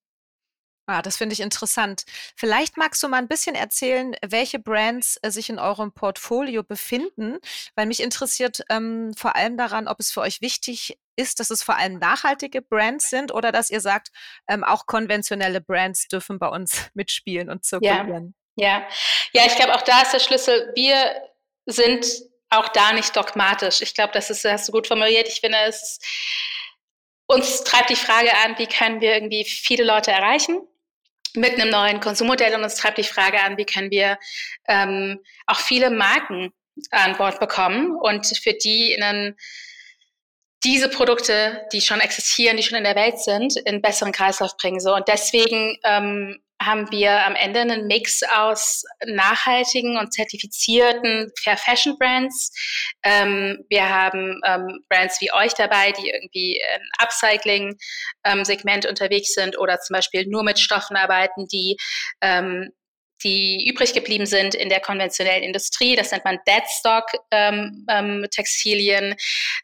[0.87, 2.03] Ah, das finde ich interessant.
[2.35, 7.39] Vielleicht magst du mal ein bisschen erzählen, welche Brands äh, sich in eurem Portfolio befinden,
[7.75, 11.63] weil mich interessiert ähm, vor allem daran, ob es für euch wichtig ist, dass es
[11.63, 14.09] vor allem nachhaltige Brands sind oder dass ihr sagt,
[14.47, 18.35] ähm, auch konventionelle Brands dürfen bei uns mitspielen und zirkulieren.
[18.55, 18.87] Ja, ja,
[19.33, 20.71] ja ich glaube, auch da ist der Schlüssel.
[20.75, 21.15] Wir
[21.65, 22.05] sind
[22.51, 23.81] auch da nicht dogmatisch.
[23.81, 25.27] Ich glaube, das ist, hast du gut formuliert.
[25.27, 25.99] Ich finde, es
[27.27, 30.61] uns treibt die Frage an, wie können wir irgendwie viele Leute erreichen
[31.35, 34.17] mit einem neuen Konsummodell und uns treibt die Frage an, wie können wir
[34.67, 36.51] ähm, auch viele Marken
[36.91, 39.35] an Bord bekommen und für die in einen
[40.63, 44.79] diese Produkte, die schon existieren, die schon in der Welt sind, in besseren Kreislauf bringen.
[44.79, 51.57] So und deswegen ähm, haben wir am Ende einen Mix aus nachhaltigen und zertifizierten Fair
[51.57, 52.51] Fashion Brands.
[53.03, 59.57] Ähm, wir haben ähm, Brands wie euch dabei, die irgendwie im Upcycling-Segment ähm, unterwegs sind
[59.57, 61.77] oder zum Beispiel nur mit Stoffen arbeiten, die
[62.21, 62.71] ähm,
[63.23, 65.95] die übrig geblieben sind in der konventionellen Industrie.
[65.95, 68.27] Das nennt man Deadstock ähm, ähm.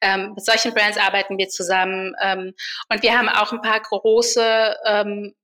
[0.01, 2.13] Ähm, mit solchen Brands arbeiten wir zusammen.
[2.23, 2.53] Ähm,
[2.89, 5.35] und wir haben auch ein paar große ähm,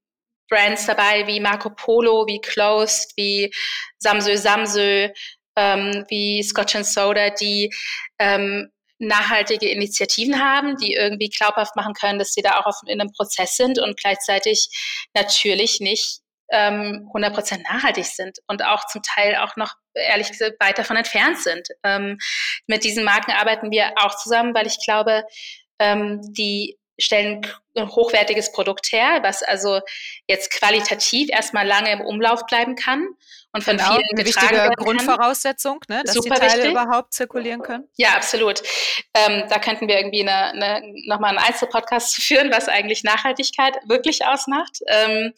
[0.50, 3.52] Brands dabei wie Marco Polo, wie Closed, wie
[4.00, 5.10] Samsö Samsö,
[5.56, 7.74] ähm, wie Scotch and Soda, die
[8.20, 13.00] ähm, nachhaltige Initiativen haben, die irgendwie glaubhaft machen können, dass sie da auch auf, in
[13.00, 14.70] einem Prozess sind und gleichzeitig
[15.14, 20.78] natürlich nicht ähm, 100% nachhaltig sind und auch zum Teil auch noch ehrlich gesagt weit
[20.78, 21.68] davon entfernt sind.
[21.84, 22.18] Ähm,
[22.68, 25.24] mit diesen Marken arbeiten wir auch zusammen, weil ich glaube,
[25.80, 29.82] ähm, die stellen ein hochwertiges Produkt her, was also
[30.28, 33.08] jetzt qualitativ erstmal lange im Umlauf bleiben kann
[33.54, 36.72] und von genau, vielen eine wichtige Grundvoraussetzung, ne, dass Super die Teile wichtig.
[36.72, 37.88] überhaupt zirkulieren können.
[37.98, 38.62] Ja, absolut.
[39.14, 44.26] Ähm, da könnten wir irgendwie eine, eine, nochmal einen Einzelpodcast führen, was eigentlich Nachhaltigkeit wirklich
[44.26, 44.80] ausmacht.
[44.88, 45.34] Ähm,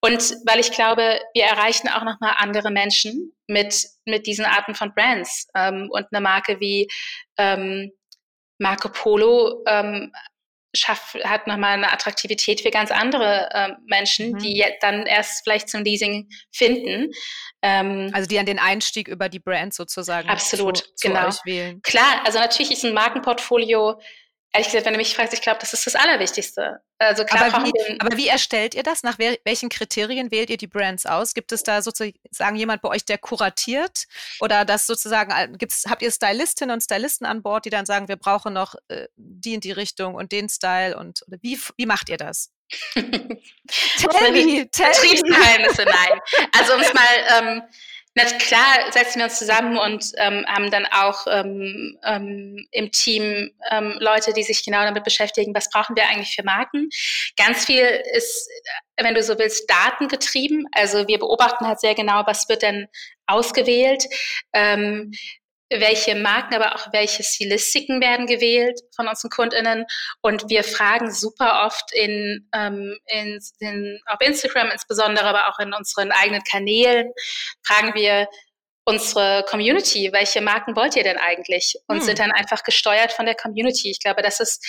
[0.00, 4.94] und weil ich glaube, wir erreichen auch nochmal andere Menschen mit, mit diesen Arten von
[4.94, 5.48] Brands.
[5.54, 6.88] Ähm, und eine Marke wie
[7.38, 7.90] ähm,
[8.58, 10.12] Marco Polo ähm,
[10.74, 14.38] schafft, hat nochmal eine Attraktivität für ganz andere äh, Menschen, mhm.
[14.38, 17.10] die dann erst vielleicht zum Leasing finden.
[17.62, 21.28] Ähm, also die an den Einstieg über die Brand sozusagen absolut, zu, zu genau.
[21.28, 21.82] euch wählen.
[21.82, 24.00] Klar, also natürlich ist ein Markenportfolio
[24.52, 26.80] Ehrlich gesagt, wenn du mich fragst, ich glaube, das ist das Allerwichtigste.
[26.98, 29.04] Also klar aber, wie, aber wie erstellt ihr das?
[29.04, 31.34] Nach welchen Kriterien wählt ihr die Brands aus?
[31.34, 34.06] Gibt es da sozusagen jemand bei euch, der kuratiert?
[34.40, 38.08] Oder das sozusagen, äh, gibt's, habt ihr Stylistinnen und Stylisten an Bord, die dann sagen,
[38.08, 40.96] wir brauchen noch äh, die in die Richtung und den Style?
[40.96, 42.50] Und wie, wie macht ihr das?
[42.94, 46.20] tell me, tell Vertriebsgeheimnisse, nein.
[46.58, 47.02] Also um es mal
[47.38, 47.62] ähm,
[48.14, 53.50] na klar setzen wir uns zusammen und ähm, haben dann auch ähm, ähm, im Team
[53.70, 56.88] ähm, Leute, die sich genau damit beschäftigen, was brauchen wir eigentlich für Marken.
[57.36, 58.48] Ganz viel ist,
[58.96, 60.66] wenn du so willst, datengetrieben.
[60.72, 62.88] Also wir beobachten halt sehr genau, was wird denn
[63.26, 64.04] ausgewählt.
[64.52, 65.12] Ähm,
[65.70, 69.86] welche Marken, aber auch welche Stilistiken werden gewählt von unseren KundInnen.
[70.20, 75.72] Und wir fragen super oft in, ähm, in, in, auf Instagram insbesondere, aber auch in
[75.72, 77.12] unseren eigenen Kanälen,
[77.62, 78.28] fragen wir
[78.84, 81.76] unsere Community, welche Marken wollt ihr denn eigentlich?
[81.86, 82.02] Und hm.
[82.02, 83.90] sind dann einfach gesteuert von der Community.
[83.90, 84.66] Ich glaube, das ist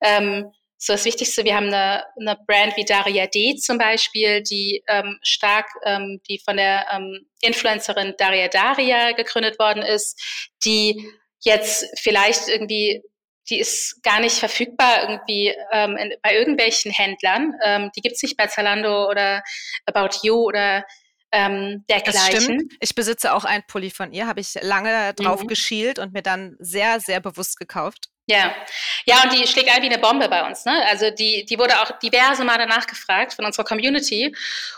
[0.00, 0.52] ähm,
[0.84, 5.18] so das Wichtigste, wir haben eine, eine Brand wie Daria D zum Beispiel, die ähm,
[5.22, 10.20] stark, ähm, die von der ähm, Influencerin Daria Daria gegründet worden ist,
[10.64, 11.08] die
[11.40, 13.02] jetzt vielleicht irgendwie,
[13.48, 17.54] die ist gar nicht verfügbar irgendwie ähm, in, bei irgendwelchen Händlern.
[17.64, 19.42] Ähm, die gibt's nicht bei Zalando oder
[19.86, 20.84] About You oder
[21.32, 22.30] ähm, dergleichen.
[22.30, 22.72] Das stimmt.
[22.80, 25.48] Ich besitze auch ein Pulli von ihr, habe ich lange drauf mhm.
[25.48, 28.10] geschielt und mir dann sehr, sehr bewusst gekauft.
[28.26, 28.54] Ja,
[29.04, 30.64] ja, und die schlägt ein wie eine Bombe bei uns.
[30.64, 30.82] Ne?
[30.88, 34.34] Also die, die wurde auch diverse Male nachgefragt von unserer Community.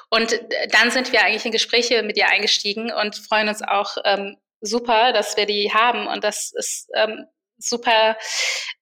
[0.08, 3.96] Und äh, dann sind wir eigentlich in Gespräche mit ihr eingestiegen und freuen uns auch
[4.04, 6.08] ähm, super, dass wir die haben.
[6.08, 8.16] Und das ist ähm, super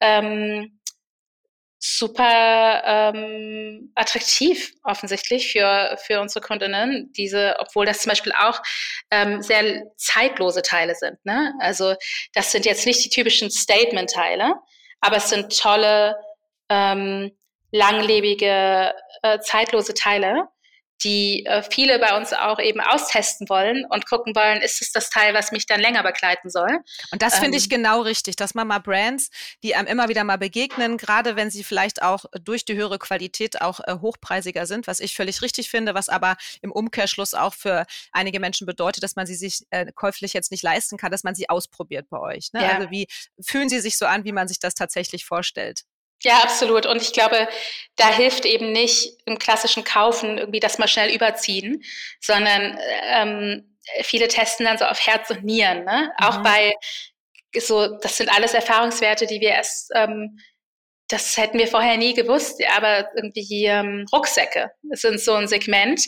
[0.01, 0.81] ähm,
[1.87, 8.63] super ähm, attraktiv offensichtlich für, für unsere Kundinnen, diese, obwohl das zum Beispiel auch
[9.11, 11.23] ähm, sehr zeitlose Teile sind.
[11.27, 11.53] Ne?
[11.61, 11.95] Also
[12.33, 14.55] das sind jetzt nicht die typischen Statement-Teile,
[15.01, 16.17] aber es sind tolle,
[16.71, 17.33] ähm,
[17.71, 20.49] langlebige, äh, zeitlose Teile,
[21.03, 25.11] die äh, viele bei uns auch eben austesten wollen und gucken wollen, ist es das
[25.11, 26.79] Teil, was mich dann länger begleiten soll.
[27.11, 29.31] Und das finde ich ähm, genau richtig, dass man mal Brands,
[29.63, 33.61] die einem immer wieder mal begegnen, gerade wenn sie vielleicht auch durch die höhere Qualität
[33.61, 37.85] auch äh, hochpreisiger sind, was ich völlig richtig finde, was aber im Umkehrschluss auch für
[38.13, 41.35] einige Menschen bedeutet, dass man sie sich äh, käuflich jetzt nicht leisten kann, dass man
[41.35, 42.53] sie ausprobiert bei euch.
[42.53, 42.63] Ne?
[42.63, 42.73] Ja.
[42.73, 43.07] Also wie
[43.41, 45.85] fühlen sie sich so an, wie man sich das tatsächlich vorstellt?
[46.25, 46.87] Ja, absolut.
[46.87, 47.49] Und ich glaube,
[47.97, 51.85] da hilft eben nicht im klassischen Kaufen irgendwie das mal schnell überziehen,
[52.21, 52.79] sondern
[53.11, 55.85] ähm, viele testen dann so auf Herz und Nieren.
[55.85, 56.11] Ne?
[56.19, 56.27] Mhm.
[56.27, 56.75] Auch bei
[57.57, 60.39] so, das sind alles Erfahrungswerte, die wir erst, ähm,
[61.09, 66.03] das hätten wir vorher nie gewusst, aber irgendwie ähm, Rucksäcke sind so ein Segment.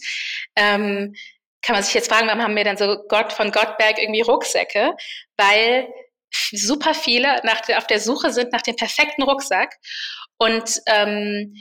[0.57, 1.15] Ähm,
[1.63, 4.97] kann man sich jetzt fragen, warum haben wir dann so Gott von Gottberg irgendwie Rucksäcke?
[5.37, 5.89] Weil
[6.53, 9.75] super viele nach, auf der Suche sind nach dem perfekten Rucksack.
[10.39, 11.55] Und ähm,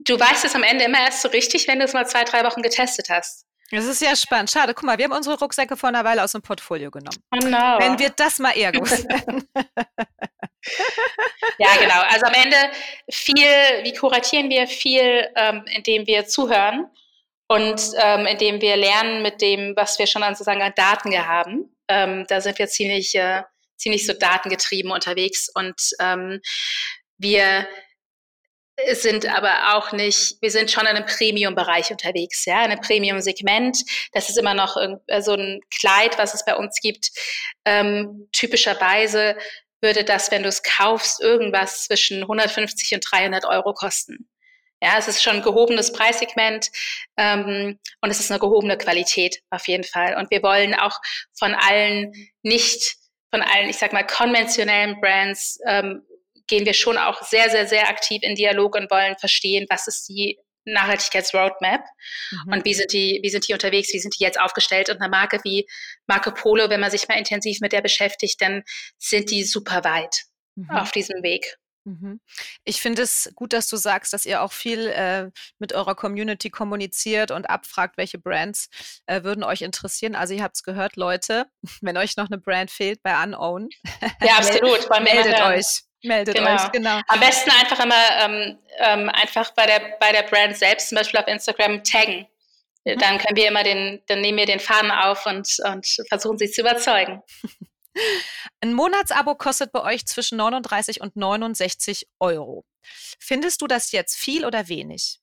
[0.00, 2.44] du weißt es am Ende immer erst so richtig, wenn du es mal zwei, drei
[2.44, 3.46] Wochen getestet hast.
[3.70, 4.50] Das ist ja spannend.
[4.50, 7.16] Schade, guck mal, wir haben unsere Rucksäcke vor einer Weile aus dem Portfolio genommen.
[7.32, 7.78] No.
[7.78, 9.48] Wenn wir das mal eher gewusst hätten.
[11.58, 12.02] ja, genau.
[12.10, 12.56] Also am Ende
[13.10, 13.46] viel,
[13.82, 16.90] wie kuratieren wir viel, ähm, indem wir zuhören
[17.48, 21.74] und ähm, indem wir lernen mit dem, was wir schon an sozusagen an Daten haben.
[21.88, 23.42] Ähm, da sind wir ziemlich äh,
[23.82, 26.40] ziemlich so datengetrieben unterwegs und ähm,
[27.18, 27.66] wir
[28.94, 33.78] sind aber auch nicht, wir sind schon in einem Premium-Bereich unterwegs, ja, in einem Premium-Segment.
[34.12, 37.10] Das ist immer noch äh, so ein Kleid, was es bei uns gibt.
[37.64, 39.36] Ähm, typischerweise
[39.80, 44.28] würde das, wenn du es kaufst, irgendwas zwischen 150 und 300 Euro kosten.
[44.82, 46.70] Ja, es ist schon ein gehobenes Preissegment
[47.16, 50.16] ähm, und es ist eine gehobene Qualität auf jeden Fall.
[50.16, 50.98] Und wir wollen auch
[51.38, 52.96] von allen nicht
[53.32, 56.02] von allen, ich sag mal, konventionellen Brands ähm,
[56.46, 60.08] gehen wir schon auch sehr, sehr, sehr aktiv in Dialog und wollen verstehen, was ist
[60.08, 61.80] die Nachhaltigkeitsroadmap
[62.30, 62.52] mhm.
[62.52, 65.08] und wie sind die, wie sind die unterwegs, wie sind die jetzt aufgestellt und eine
[65.08, 65.66] Marke wie
[66.06, 68.62] Marco Polo, wenn man sich mal intensiv mit der beschäftigt, dann
[68.98, 70.14] sind die super weit
[70.54, 70.70] mhm.
[70.70, 71.56] auf diesem Weg.
[71.84, 72.20] Mhm.
[72.64, 76.50] Ich finde es gut, dass du sagst, dass ihr auch viel äh, mit eurer Community
[76.50, 78.68] kommuniziert und abfragt, welche Brands
[79.06, 80.14] äh, würden euch interessieren.
[80.14, 81.46] Also ihr habt es gehört, Leute,
[81.80, 83.68] wenn euch noch eine Brand fehlt bei Unown,
[84.20, 85.82] ja absolut, meldet euch.
[86.04, 86.54] Meldet genau.
[86.54, 87.00] euch, genau.
[87.06, 91.20] Am besten einfach immer ähm, ähm, einfach bei der, bei der Brand selbst, zum Beispiel
[91.20, 92.26] auf Instagram, taggen.
[92.84, 92.98] Mhm.
[92.98, 96.50] Dann können wir immer den, dann nehmen wir den Faden auf und, und versuchen sie
[96.50, 97.22] zu überzeugen.
[98.60, 102.64] Ein Monatsabo kostet bei euch zwischen 39 und 69 Euro.
[103.18, 105.20] Findest du das jetzt viel oder wenig?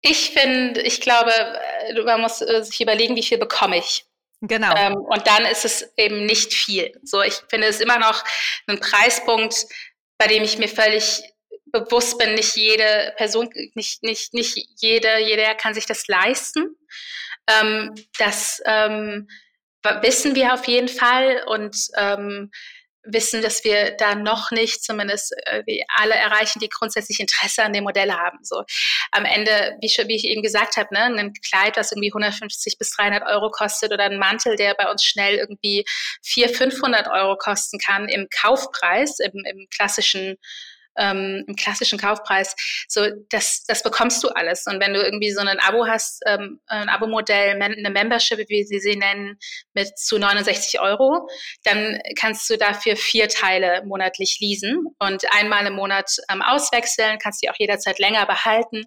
[0.00, 4.04] ich finde, ich glaube, äh, man muss äh, sich überlegen, wie viel bekomme ich.
[4.40, 4.74] Genau.
[4.74, 6.98] Ähm, und dann ist es eben nicht viel.
[7.04, 8.24] So, ich finde es immer noch
[8.66, 9.66] ein Preispunkt,
[10.18, 11.22] bei dem ich mir völlig
[11.66, 16.76] bewusst bin, nicht jede Person, nicht, nicht, nicht jede, jeder kann sich das leisten.
[17.48, 19.28] Ähm, das ähm,
[20.00, 22.50] wissen wir auf jeden Fall und ähm,
[23.04, 27.84] wissen, dass wir da noch nicht zumindest äh, alle erreichen, die grundsätzlich Interesse an dem
[27.84, 28.38] Modell haben.
[28.42, 28.62] So
[29.10, 32.90] am Ende, wie, wie ich eben gesagt habe, ne, ein Kleid, das irgendwie 150 bis
[32.90, 35.84] 300 Euro kostet oder ein Mantel, der bei uns schnell irgendwie
[36.22, 40.36] 400, 500 Euro kosten kann im Kaufpreis, im, im klassischen
[40.96, 42.54] ähm, im klassischen Kaufpreis.
[42.88, 44.66] So, das, das bekommst du alles.
[44.66, 48.80] Und wenn du irgendwie so ein Abo hast, ähm, ein Abo-Modell, eine Membership, wie sie
[48.80, 49.38] sie nennen,
[49.74, 51.28] mit zu 69 Euro,
[51.64, 57.42] dann kannst du dafür vier Teile monatlich leasen und einmal im Monat ähm, auswechseln, kannst
[57.42, 58.84] die auch jederzeit länger behalten.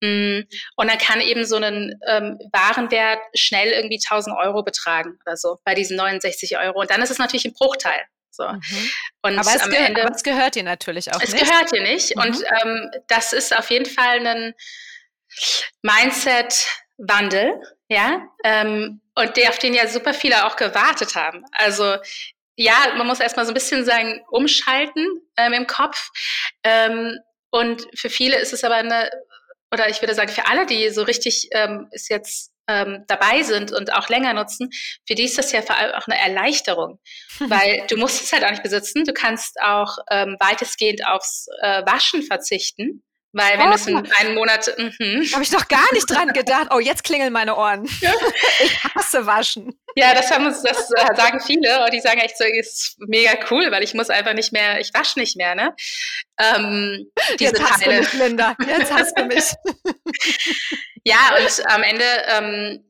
[0.00, 0.42] Mm,
[0.76, 5.58] und dann kann eben so ein ähm, Warenwert schnell irgendwie 1000 Euro betragen oder so
[5.64, 6.80] bei diesen 69 Euro.
[6.80, 8.00] Und dann ist es natürlich ein Bruchteil.
[8.38, 8.48] So.
[8.48, 8.90] Mhm.
[9.22, 11.42] Und aber, es am Ende, aber es gehört dir natürlich auch es nicht.
[11.42, 12.14] Es gehört dir nicht.
[12.14, 12.22] Mhm.
[12.22, 14.54] Und ähm, das ist auf jeden Fall ein
[15.82, 21.44] Mindset-Wandel, ja, ähm, und der, auf den ja super viele auch gewartet haben.
[21.50, 21.96] Also
[22.54, 25.04] ja, man muss erstmal so ein bisschen sagen, umschalten
[25.36, 26.10] ähm, im Kopf.
[26.62, 27.18] Ähm,
[27.50, 29.10] und für viele ist es aber eine,
[29.72, 33.72] oder ich würde sagen, für alle, die so richtig ähm, ist jetzt ähm, dabei sind
[33.72, 34.70] und auch länger nutzen,
[35.06, 37.00] für die ist das ja vor allem auch eine Erleichterung,
[37.40, 39.04] weil du musst es halt auch nicht besitzen.
[39.04, 43.02] Du kannst auch ähm, weitestgehend aufs äh, Waschen verzichten.
[43.32, 44.72] Weil wenn oh, es in einem Monat.
[44.78, 45.28] Mhm.
[45.34, 46.68] Habe ich noch gar nicht dran gedacht.
[46.70, 47.84] Oh, jetzt klingeln meine Ohren.
[48.60, 49.78] ich hasse Waschen.
[49.96, 53.32] Ja, das haben uns, das äh, sagen viele und die sagen echt so, ist mega
[53.50, 55.74] cool, weil ich muss einfach nicht mehr, ich wasche nicht mehr, ne?
[56.38, 57.96] Ähm, diese jetzt hast Teile.
[57.96, 58.56] du mich, Linda.
[58.66, 59.44] Jetzt hast du mich.
[61.08, 62.84] ja, und am Ende ähm,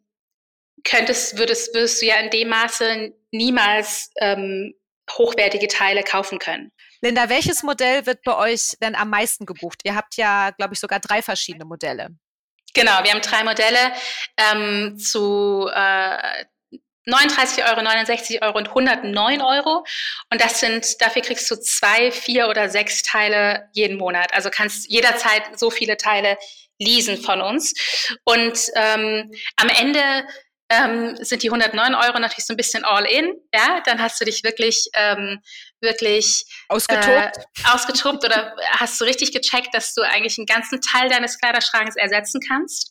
[0.85, 4.75] könntest, würdest, würdest du ja in dem Maße niemals ähm,
[5.11, 6.73] hochwertige Teile kaufen können.
[7.01, 9.81] Linda, welches Modell wird bei euch denn am meisten gebucht?
[9.85, 12.09] Ihr habt ja, glaube ich, sogar drei verschiedene Modelle.
[12.75, 13.93] Genau, wir haben drei Modelle
[14.37, 16.45] ähm, zu äh,
[17.07, 19.85] 39 Euro, 69 Euro und 109 Euro.
[20.31, 24.35] Und das sind, dafür kriegst du zwei, vier oder sechs Teile jeden Monat.
[24.35, 26.37] Also kannst jederzeit so viele Teile
[26.79, 27.75] leasen von uns.
[28.25, 30.27] Und ähm, am Ende
[30.71, 33.35] ähm, sind die 109 Euro natürlich so ein bisschen all in.
[33.55, 35.41] Ja, dann hast du dich wirklich ähm,
[35.81, 37.09] wirklich ausgetobt.
[37.09, 37.31] Äh,
[37.73, 42.41] ausgetobt oder hast du richtig gecheckt, dass du eigentlich einen ganzen Teil deines Kleiderschranks ersetzen
[42.47, 42.91] kannst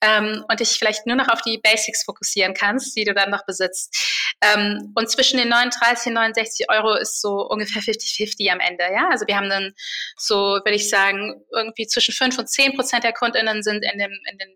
[0.00, 3.44] ähm, und dich vielleicht nur noch auf die Basics fokussieren kannst, die du dann noch
[3.46, 3.94] besitzt.
[4.40, 8.84] Ähm, und zwischen den 39 und 69 Euro ist so ungefähr 50-50 am Ende.
[8.84, 9.72] Ja, also wir haben dann
[10.16, 14.12] so, würde ich sagen, irgendwie zwischen 5 und 10 Prozent der KundInnen sind in, dem,
[14.30, 14.48] in, den,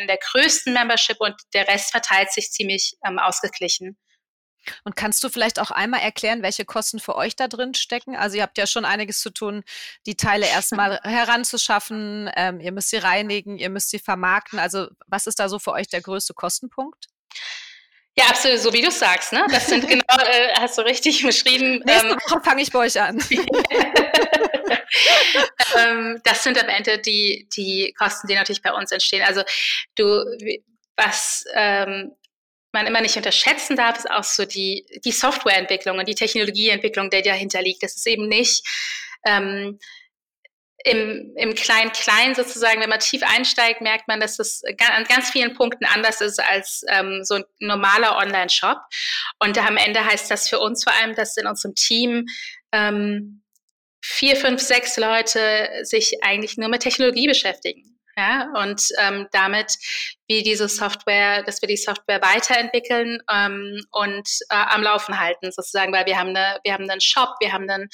[0.00, 3.96] in der größten Membership und der Rest verteilt sich ziemlich ähm, ausgeglichen.
[4.84, 8.16] Und kannst du vielleicht auch einmal erklären, welche Kosten für euch da drin stecken?
[8.16, 9.62] Also ihr habt ja schon einiges zu tun,
[10.06, 12.30] die Teile erstmal heranzuschaffen.
[12.36, 14.58] Ähm, ihr müsst sie reinigen, ihr müsst sie vermarkten.
[14.58, 17.06] Also was ist da so für euch der größte Kostenpunkt?
[18.18, 19.46] Ja, absolut, so wie du sagst, ne?
[19.50, 21.82] Das sind genau, äh, hast du richtig beschrieben.
[21.84, 23.22] Nächste ähm, Woche fange ich bei euch an.
[25.78, 29.22] ähm, das sind am Ende die, die Kosten, die natürlich bei uns entstehen.
[29.22, 29.42] Also
[29.96, 30.24] du,
[30.96, 32.12] was ähm,
[32.76, 37.22] man immer nicht unterschätzen darf, ist auch so die, die Softwareentwicklung und die Technologieentwicklung, die
[37.22, 37.82] dahinter liegt.
[37.82, 38.62] Das ist eben nicht
[39.24, 39.78] ähm,
[40.84, 45.54] im, im Klein-Klein sozusagen, wenn man tief einsteigt, merkt man, dass das an ganz vielen
[45.54, 48.78] Punkten anders ist als ähm, so ein normaler Online-Shop.
[49.38, 52.26] Und am Ende heißt das für uns vor allem, dass in unserem Team
[52.72, 53.42] ähm,
[54.02, 59.74] vier, fünf, sechs Leute sich eigentlich nur mit Technologie beschäftigen ja, und ähm, damit,
[60.26, 65.92] wie diese Software, dass wir die Software weiterentwickeln ähm, und äh, am Laufen halten, sozusagen,
[65.92, 67.88] weil wir haben eine, wir haben einen Shop, wir haben dann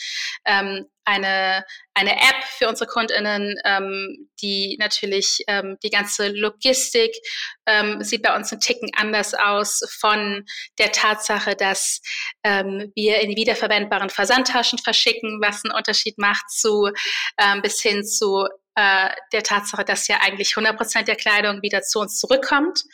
[0.45, 7.13] ähm, eine, eine App für unsere KundInnen, ähm, die natürlich ähm, die ganze Logistik
[7.67, 10.45] ähm, sieht bei uns ein Ticken anders aus von
[10.79, 12.01] der Tatsache, dass
[12.45, 16.91] ähm, wir in wiederverwendbaren Versandtaschen verschicken, was einen Unterschied macht zu
[17.39, 21.83] ähm, bis hin zu äh, der Tatsache, dass ja eigentlich 100 Prozent der Kleidung wieder
[21.83, 22.85] zu uns zurückkommt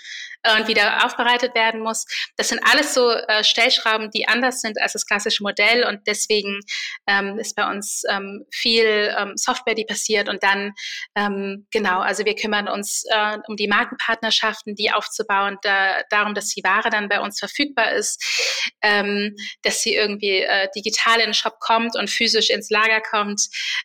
[0.57, 2.07] und wieder aufbereitet werden muss.
[2.37, 6.61] Das sind alles so äh, Stellschrauben, die anders sind als das klassische Modell und deswegen
[7.07, 10.73] ähm, ist bei uns ähm, viel ähm, Software, die passiert und dann
[11.17, 16.49] ähm, genau, also wir kümmern uns äh, um die Markenpartnerschaften, die aufzubauen, da, darum, dass
[16.49, 21.35] die Ware dann bei uns verfügbar ist, ähm, dass sie irgendwie äh, digital in den
[21.35, 23.41] Shop kommt und physisch ins Lager kommt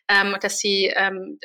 [0.08, 0.92] ähm, und dass sie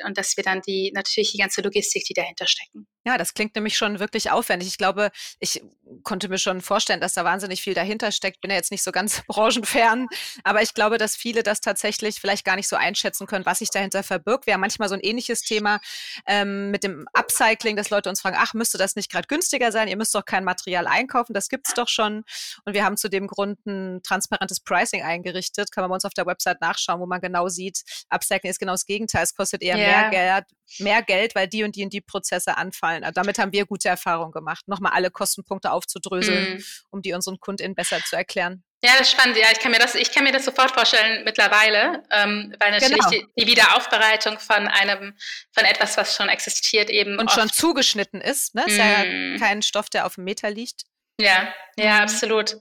[0.06, 2.88] und dass wir dann die natürlich die ganze Logistik, die dahinter stecken.
[3.06, 4.68] Ja, das klingt nämlich schon wirklich aufwendig.
[4.68, 5.64] Ich glaube, ich
[6.04, 8.42] konnte mir schon vorstellen, dass da wahnsinnig viel dahinter steckt.
[8.42, 10.08] Bin ja jetzt nicht so ganz branchenfern,
[10.44, 13.70] aber ich glaube, dass viele das tatsächlich vielleicht gar nicht so einschätzen können, was sich
[13.70, 14.46] dahinter verbirgt.
[14.46, 15.80] Wir haben manchmal so ein ähnliches Thema
[16.26, 19.88] ähm, mit dem Upcycling, dass Leute uns fragen, ach, müsste das nicht gerade günstiger sein?
[19.88, 22.24] Ihr müsst doch kein Material einkaufen, das gibt's doch schon.
[22.66, 25.72] Und wir haben zu dem Grund ein transparentes Pricing eingerichtet.
[25.72, 28.74] Kann man bei uns auf der Website nachschauen, wo man genau sieht, Upcycling ist genau
[28.74, 29.24] das Gegenteil.
[29.24, 30.10] Es kostet eher yeah.
[30.10, 30.46] mehr Geld,
[30.80, 33.04] mehr Geld, weil die und die und die Prozesse anfallen.
[33.04, 36.64] Also damit haben wir gute Erfahrungen gemacht, nochmal alle Kostenpunkte aufzudröseln, mm.
[36.92, 38.64] um die unseren KundInnen besser zu erklären.
[38.84, 39.38] Ja, das ist spannend.
[39.38, 42.98] Ja, ich kann mir das, ich kann mir das sofort vorstellen mittlerweile, ähm, weil natürlich
[42.98, 43.10] genau.
[43.10, 45.16] die, die, Wiederaufbereitung von einem,
[45.52, 48.56] von etwas, was schon existiert, eben und schon zugeschnitten ist.
[48.56, 48.80] Ne, ist mm.
[48.80, 50.84] ja kein Stoff, der auf dem Meter liegt.
[51.20, 52.02] Ja, ja, mhm.
[52.02, 52.58] absolut.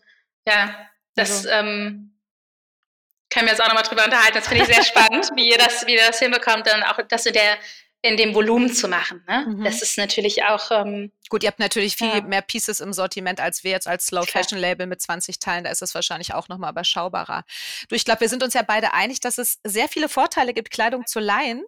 [0.47, 1.47] Ja, das.
[1.47, 1.51] Also.
[1.51, 2.15] Ähm,
[3.31, 4.35] können wir uns auch nochmal drüber unterhalten.
[4.35, 7.27] Das finde ich sehr spannend, wie ihr das, wie ihr das hinbekommt, dann auch das
[7.27, 7.59] in der
[8.01, 9.25] in dem Volumen zu machen.
[9.29, 9.47] Ne?
[9.49, 9.65] Mhm.
[9.65, 10.71] Das ist natürlich auch.
[10.71, 12.21] Ähm, Gut, ihr habt natürlich viel ja.
[12.23, 15.65] mehr Pieces im Sortiment als wir jetzt als Slow Fashion Label mit 20 Teilen.
[15.65, 17.45] Da ist es wahrscheinlich auch nochmal überschaubarer.
[17.89, 20.71] Du, ich glaube, wir sind uns ja beide einig, dass es sehr viele Vorteile gibt,
[20.71, 21.65] Kleidung zu leihen.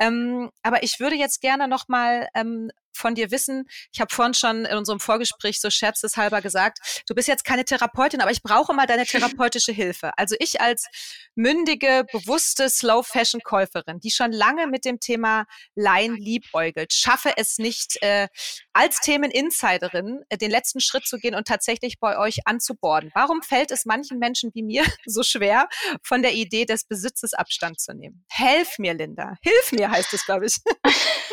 [0.00, 3.64] Ähm, aber ich würde jetzt gerne nochmal ähm, von dir wissen.
[3.92, 8.20] Ich habe vorhin schon in unserem Vorgespräch so scherzeshalber gesagt, du bist jetzt keine Therapeutin,
[8.20, 10.10] aber ich brauche mal deine therapeutische Hilfe.
[10.16, 10.86] Also ich als
[11.34, 18.28] mündige, bewusste Slow-Fashion-Käuferin, die schon lange mit dem Thema Line liebäugelt, schaffe es nicht, äh,
[18.72, 23.10] als Themen-Insiderin äh, den letzten Schritt zu gehen und tatsächlich bei euch anzuborden.
[23.14, 25.68] Warum fällt es manchen Menschen wie mir so schwer,
[26.02, 28.24] von der Idee des Besitzes Abstand zu nehmen?
[28.28, 29.34] Helf mir, Linda.
[29.42, 30.56] Hilf mir, heißt es, glaube ich.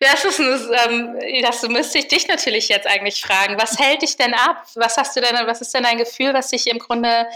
[0.00, 3.58] Das ist ähm, das müsste ich dich natürlich jetzt eigentlich fragen.
[3.58, 4.66] Was hält dich denn ab?
[4.74, 7.26] Was hast du denn, was ist denn dein Gefühl, was sich im Grunde,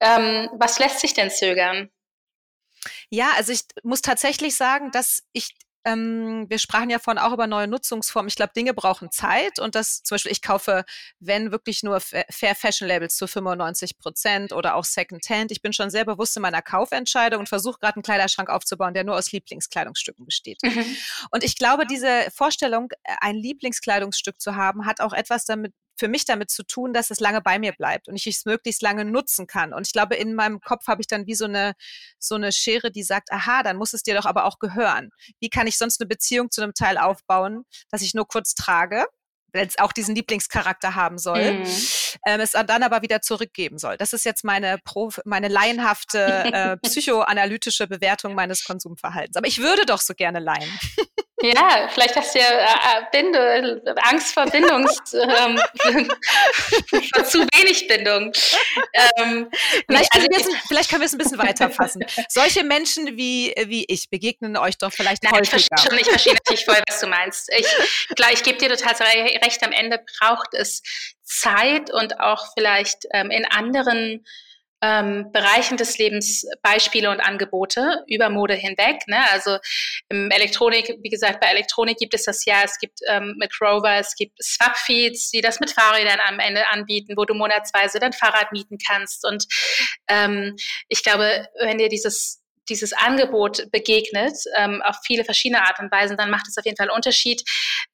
[0.00, 1.90] ähm, was lässt sich denn zögern?
[3.10, 5.54] Ja, also ich muss tatsächlich sagen, dass ich
[5.84, 8.28] ähm, wir sprachen ja vorhin auch über neue Nutzungsformen.
[8.28, 10.84] Ich glaube, Dinge brauchen Zeit und das zum Beispiel, ich kaufe,
[11.18, 15.50] wenn wirklich nur Fair Fashion Labels zu 95 Prozent oder auch Secondhand.
[15.52, 19.04] Ich bin schon sehr bewusst in meiner Kaufentscheidung und versuche gerade einen Kleiderschrank aufzubauen, der
[19.04, 20.58] nur aus Lieblingskleidungsstücken besteht.
[20.62, 20.84] Mhm.
[21.30, 26.08] Und ich glaube, diese Vorstellung, äh, ein Lieblingskleidungsstück zu haben, hat auch etwas damit für
[26.08, 29.04] mich damit zu tun, dass es lange bei mir bleibt und ich es möglichst lange
[29.04, 29.72] nutzen kann.
[29.72, 31.74] Und ich glaube, in meinem Kopf habe ich dann wie so eine,
[32.18, 35.10] so eine Schere, die sagt, aha, dann muss es dir doch aber auch gehören.
[35.40, 39.06] Wie kann ich sonst eine Beziehung zu einem Teil aufbauen, das ich nur kurz trage?
[39.52, 41.66] Es auch diesen Lieblingscharakter haben soll, mhm.
[42.26, 43.96] ähm, es dann aber wieder zurückgeben soll.
[43.96, 46.18] Das ist jetzt meine, Pro, meine laienhafte
[46.52, 49.36] äh, psychoanalytische Bewertung meines Konsumverhaltens.
[49.36, 50.70] Aber ich würde doch so gerne leihen.
[51.42, 55.58] Ja, vielleicht hast du ja äh, Binde, Angst vor Bindungs, ähm,
[57.14, 58.32] vor zu wenig Bindung.
[59.16, 59.48] Ähm,
[59.88, 62.04] vielleicht, können also, vielleicht, können wir es ein bisschen weiterfassen.
[62.28, 65.56] Solche Menschen wie, wie ich begegnen euch doch vielleicht Nein, häufiger.
[65.56, 67.50] Ich verstehe, ich verstehe natürlich voll, was du meinst.
[67.56, 67.66] Ich,
[68.16, 68.94] klar, ich gebe dir total
[69.42, 70.82] recht, am Ende braucht es
[71.22, 74.24] Zeit und auch vielleicht ähm, in anderen
[74.82, 79.06] ähm, Bereichen des Lebens Beispiele und Angebote über Mode hinweg.
[79.06, 79.18] Ne?
[79.30, 79.58] Also
[80.08, 83.96] im Elektronik, wie gesagt, bei Elektronik gibt es das ja, es gibt ähm, mit Rover,
[83.96, 88.52] es gibt Swapfeeds, die das mit Fahrrädern am Ende anbieten, wo du monatsweise dein Fahrrad
[88.52, 89.26] mieten kannst.
[89.26, 89.46] Und
[90.08, 90.56] ähm,
[90.88, 92.39] ich glaube, wenn dir dieses
[92.70, 96.76] dieses Angebot begegnet, ähm, auf viele verschiedene Art und Weisen, dann macht es auf jeden
[96.76, 97.42] Fall einen Unterschied.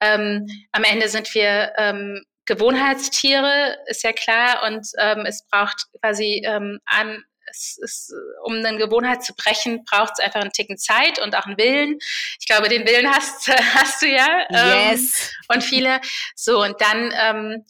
[0.00, 6.42] Ähm, am Ende sind wir ähm, Gewohnheitstiere, ist ja klar, und ähm, es braucht quasi
[6.46, 8.12] ähm, an, es ist,
[8.44, 11.98] um eine Gewohnheit zu brechen, braucht es einfach einen Ticken Zeit und auch einen Willen.
[12.40, 14.46] Ich glaube, den Willen hast, hast du ja.
[14.50, 15.32] Ähm, yes.
[15.48, 16.00] Und viele.
[16.34, 17.64] So, und dann ähm,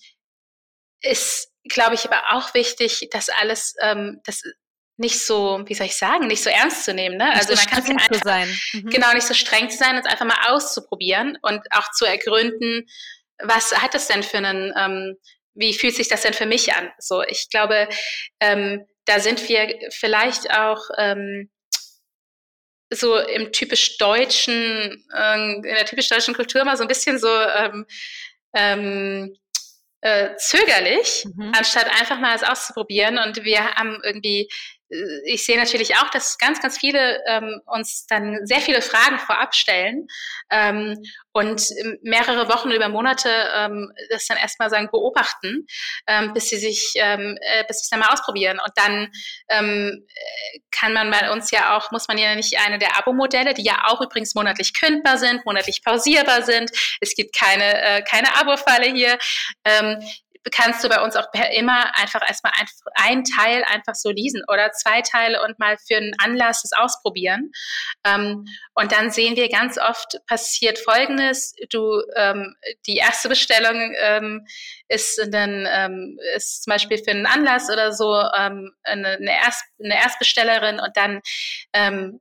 [1.00, 4.42] ist, glaube ich, aber auch wichtig, dass alles, ähm, das
[4.98, 7.16] nicht so, wie soll ich sagen, nicht so ernst zu nehmen.
[7.16, 7.30] Ne?
[7.32, 8.60] also so man kann es einfach, sein.
[8.72, 8.90] Mhm.
[8.90, 12.86] genau, nicht so streng zu sein es einfach mal auszuprobieren und auch zu ergründen,
[13.38, 15.16] was hat es denn für einen, ähm,
[15.54, 16.90] wie fühlt sich das denn für mich an?
[16.98, 17.88] So, ich glaube,
[18.40, 21.50] ähm, da sind wir vielleicht auch ähm,
[22.90, 27.28] so im typisch deutschen, äh, in der typisch deutschen Kultur mal so ein bisschen so
[27.28, 27.86] ähm,
[28.54, 29.36] ähm,
[30.00, 31.52] äh, zögerlich, mhm.
[31.56, 33.18] anstatt einfach mal es auszuprobieren.
[33.18, 34.48] Und wir haben irgendwie
[34.88, 39.54] ich sehe natürlich auch, dass ganz, ganz viele ähm, uns dann sehr viele Fragen vorab
[39.54, 40.06] stellen
[40.50, 41.68] ähm, und
[42.02, 45.66] mehrere Wochen über Monate ähm, das dann erstmal sagen beobachten,
[46.06, 48.60] ähm, bis sie sich, ähm, äh, bis sie es dann mal ausprobieren.
[48.64, 49.12] Und dann
[49.48, 50.06] ähm,
[50.70, 53.84] kann man bei uns ja auch, muss man ja nicht eine der Abo-Modelle, die ja
[53.86, 56.70] auch übrigens monatlich kündbar sind, monatlich pausierbar sind.
[57.00, 59.18] Es gibt keine, äh, keine Abo-Falle hier.
[59.64, 60.00] Ähm,
[60.50, 64.72] kannst du bei uns auch immer einfach erstmal ein, ein Teil einfach so leasen oder
[64.72, 67.50] zwei Teile und mal für einen Anlass das ausprobieren.
[68.04, 68.44] Ähm,
[68.74, 71.54] und dann sehen wir ganz oft passiert Folgendes.
[71.70, 72.54] Du, ähm,
[72.86, 74.46] die erste Bestellung ähm,
[74.88, 79.64] ist dann ähm, ist zum Beispiel für einen Anlass oder so ähm, eine, eine, Erst,
[79.82, 81.20] eine Erstbestellerin und dann
[81.72, 82.20] ähm,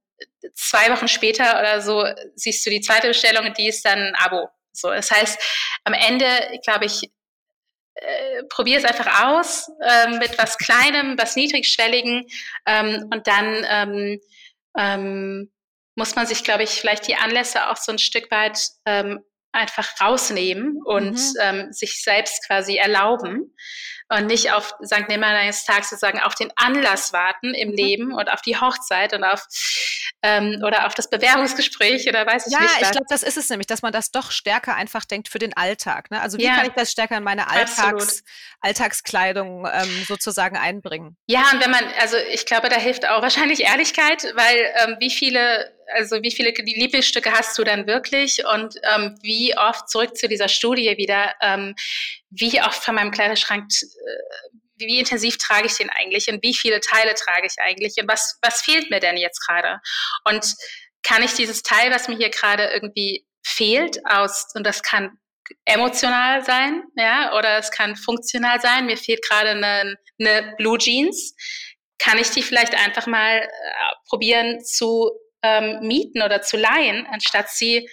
[0.54, 2.06] zwei Wochen später oder so
[2.36, 4.50] siehst du die zweite Bestellung und die ist dann ein Abo.
[4.72, 5.40] So, das heißt,
[5.86, 6.28] am Ende,
[6.64, 7.10] glaube ich,
[7.96, 12.28] äh, probier es einfach aus äh, mit was Kleinem, was Niedrigschwelligen
[12.66, 14.20] ähm, und dann ähm,
[14.78, 15.52] ähm,
[15.96, 19.24] muss man sich, glaube ich, vielleicht die Anlässe auch so ein Stück weit ähm,
[19.56, 21.34] einfach rausnehmen und mhm.
[21.42, 23.54] ähm, sich selbst quasi erlauben
[24.10, 25.08] und nicht auf St.
[25.08, 27.76] Nimmerleins Tag sozusagen auf den Anlass warten im mhm.
[27.76, 29.46] Leben und auf die Hochzeit und auf
[30.22, 32.72] ähm, oder auf das Bewerbungsgespräch oder weiß ich ja, nicht.
[32.74, 35.40] Ja, ich glaube, das ist es nämlich, dass man das doch stärker einfach denkt für
[35.40, 36.12] den Alltag.
[36.12, 36.22] Ne?
[36.22, 36.56] Also wie ja.
[36.56, 38.24] kann ich das stärker in meine Alltags,
[38.62, 41.18] Alltagskleidung ähm, sozusagen einbringen?
[41.28, 45.12] Ja, und wenn man, also ich glaube, da hilft auch wahrscheinlich Ehrlichkeit, weil ähm, wie
[45.12, 48.46] viele also wie viele Lieblingsstücke hast du dann wirklich?
[48.46, 51.76] Und ähm, wie oft zurück zu dieser Studie wieder, ähm,
[52.30, 56.28] wie oft von meinem Kleiderschrank, äh, wie intensiv trage ich den eigentlich?
[56.28, 57.96] Und wie viele Teile trage ich eigentlich?
[57.98, 59.80] Und was, was fehlt mir denn jetzt gerade?
[60.26, 60.54] Und
[61.04, 65.18] kann ich dieses Teil, was mir hier gerade irgendwie fehlt, aus, und das kann
[65.66, 71.36] emotional sein, ja, oder es kann funktional sein, mir fehlt gerade eine, eine Blue Jeans,
[72.00, 73.48] kann ich die vielleicht einfach mal äh,
[74.08, 75.12] probieren zu
[75.46, 77.88] ähm, mieten oder zu leihen, anstatt sie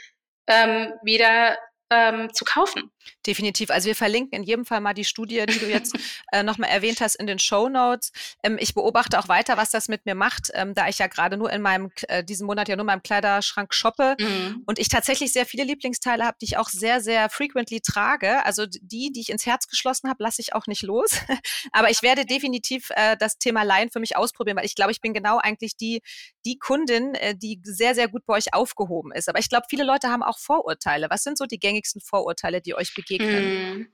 [0.47, 1.57] ähm, wieder
[1.93, 2.91] ähm, zu kaufen.
[3.27, 3.71] Definitiv.
[3.71, 5.97] Also wir verlinken in jedem Fall mal die Studie, die du jetzt
[6.33, 8.13] äh, nochmal erwähnt hast, in den Show Notes.
[8.43, 11.37] Ähm, ich beobachte auch weiter, was das mit mir macht, ähm, da ich ja gerade
[11.37, 14.63] nur in meinem, äh, diesen Monat ja nur in meinem Kleiderschrank shoppe mhm.
[14.67, 18.45] und ich tatsächlich sehr viele Lieblingsteile habe, die ich auch sehr, sehr frequently trage.
[18.45, 21.11] Also die, die ich ins Herz geschlossen habe, lasse ich auch nicht los.
[21.73, 25.01] Aber ich werde definitiv äh, das Thema Laien für mich ausprobieren, weil ich glaube, ich
[25.01, 26.03] bin genau eigentlich die,
[26.45, 29.29] die Kundin, äh, die sehr, sehr gut bei euch aufgehoben ist.
[29.29, 31.09] Aber ich glaube, viele Leute haben auch Vorurteile.
[31.11, 33.81] Was sind so die gängigsten Vorurteile, die euch begegnen?
[33.81, 33.93] Mm.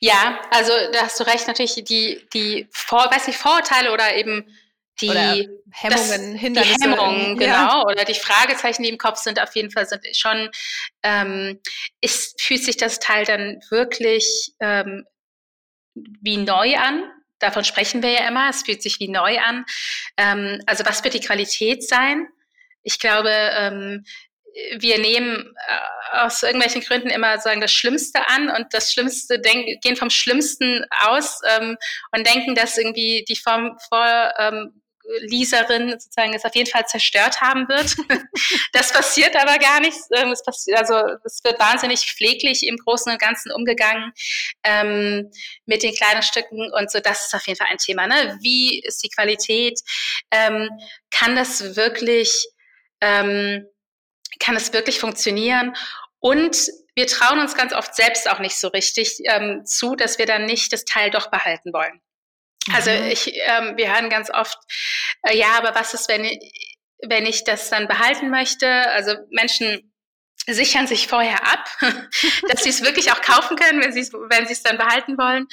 [0.00, 4.44] Ja, also da hast du recht, natürlich die, die Vor, weiß nicht, Vorurteile oder eben
[5.00, 5.36] die oder
[5.70, 6.74] Hemmungen, das, Hindernisse.
[6.76, 7.52] Die Hemmungen, genau.
[7.52, 7.82] Ja.
[7.84, 10.50] Oder die Fragezeichen, die im Kopf sind, auf jeden Fall sind schon,
[11.04, 11.60] ähm,
[12.00, 15.04] ist, fühlt sich das Teil dann wirklich ähm,
[15.94, 17.04] wie neu an?
[17.38, 18.50] Davon sprechen wir ja immer.
[18.50, 19.64] Es fühlt sich wie neu an.
[20.16, 22.26] Ähm, also was wird die Qualität sein?
[22.82, 24.04] Ich glaube, ähm,
[24.78, 29.80] wir nehmen äh, aus irgendwelchen Gründen immer sagen das Schlimmste an und das Schlimmste denk,
[29.82, 31.76] gehen vom Schlimmsten aus ähm,
[32.12, 34.82] und denken, dass irgendwie die Form vor ähm,
[35.20, 37.96] Leaserin sozusagen es auf jeden Fall zerstört haben wird.
[38.72, 39.98] das passiert aber gar nicht.
[40.14, 40.94] Ähm, es passiert, also
[41.24, 44.12] es wird wahnsinnig pfleglich im Großen und Ganzen umgegangen
[44.64, 45.30] ähm,
[45.66, 47.00] mit den kleinen Stücken und so.
[47.00, 48.06] Das ist auf jeden Fall ein Thema.
[48.06, 48.38] Ne?
[48.42, 49.80] Wie ist die Qualität?
[50.30, 50.68] Ähm,
[51.10, 52.30] kann das wirklich
[53.00, 53.66] ähm,
[54.40, 55.74] kann es wirklich funktionieren?
[56.20, 60.26] Und wir trauen uns ganz oft selbst auch nicht so richtig ähm, zu, dass wir
[60.26, 62.00] dann nicht das Teil doch behalten wollen.
[62.74, 63.06] Also mhm.
[63.06, 64.58] ich, ähm, wir hören ganz oft,
[65.22, 66.38] äh, ja, aber was ist, wenn ich,
[67.06, 68.68] wenn ich das dann behalten möchte?
[68.90, 69.92] Also Menschen
[70.46, 71.68] sichern sich vorher ab,
[72.48, 75.18] dass sie es wirklich auch kaufen können, wenn sie es wenn sie es dann behalten
[75.18, 75.46] wollen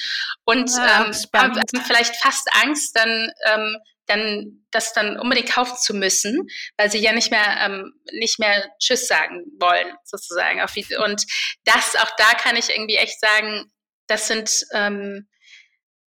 [0.46, 5.93] und ja, ähm, haben vielleicht fast Angst, dann ähm, dann das dann unbedingt kaufen zu
[5.93, 6.47] müssen,
[6.78, 10.62] weil sie ja nicht mehr ähm, nicht mehr Tschüss sagen wollen sozusagen.
[11.03, 11.24] Und
[11.64, 13.72] das auch da kann ich irgendwie echt sagen,
[14.08, 15.28] das sind ähm,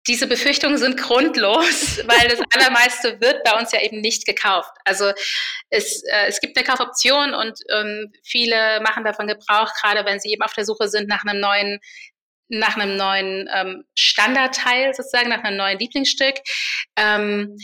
[0.07, 4.71] diese Befürchtungen sind grundlos, weil das Allermeiste wird bei uns ja eben nicht gekauft.
[4.85, 5.11] Also
[5.69, 10.31] es, äh, es gibt eine Kaufoption und ähm, viele machen davon Gebrauch, gerade wenn sie
[10.31, 11.79] eben auf der Suche sind nach einem neuen
[12.49, 16.35] nach einem neuen ähm, Standardteil sozusagen, nach einem neuen Lieblingsstück,
[16.95, 17.57] ähm,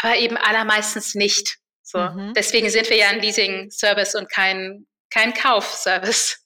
[0.00, 1.58] aber eben allermeistens nicht.
[1.82, 1.98] So.
[1.98, 2.32] Mhm.
[2.34, 6.38] Deswegen sind wir ja ein Leasing-Service und kein, kein Kaufservice.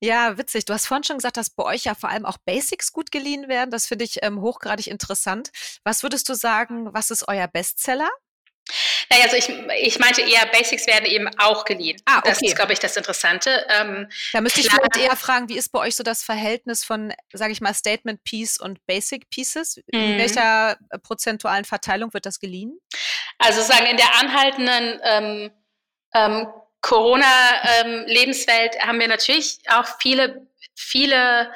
[0.00, 0.66] Ja, witzig.
[0.66, 3.48] Du hast vorhin schon gesagt, dass bei euch ja vor allem auch Basics gut geliehen
[3.48, 3.70] werden.
[3.70, 5.50] Das finde ich ähm, hochgradig interessant.
[5.84, 8.10] Was würdest du sagen, was ist euer Bestseller?
[9.10, 9.48] Naja, also ich,
[9.80, 12.00] ich meinte eher, Basics werden eben auch geliehen.
[12.04, 12.28] Ah, okay.
[12.30, 13.64] Das ist, glaube ich, das Interessante.
[13.70, 17.12] Ähm, da müsste ich vielleicht eher fragen, wie ist bei euch so das Verhältnis von,
[17.32, 19.76] sage ich mal, Statement Piece und Basic Pieces?
[19.92, 20.00] Mhm.
[20.00, 22.78] In welcher äh, prozentualen Verteilung wird das geliehen?
[23.38, 25.50] Also sagen in der anhaltenden ähm,
[26.14, 26.46] ähm,
[26.80, 31.52] Corona-Lebenswelt ähm, haben wir natürlich auch viele, viele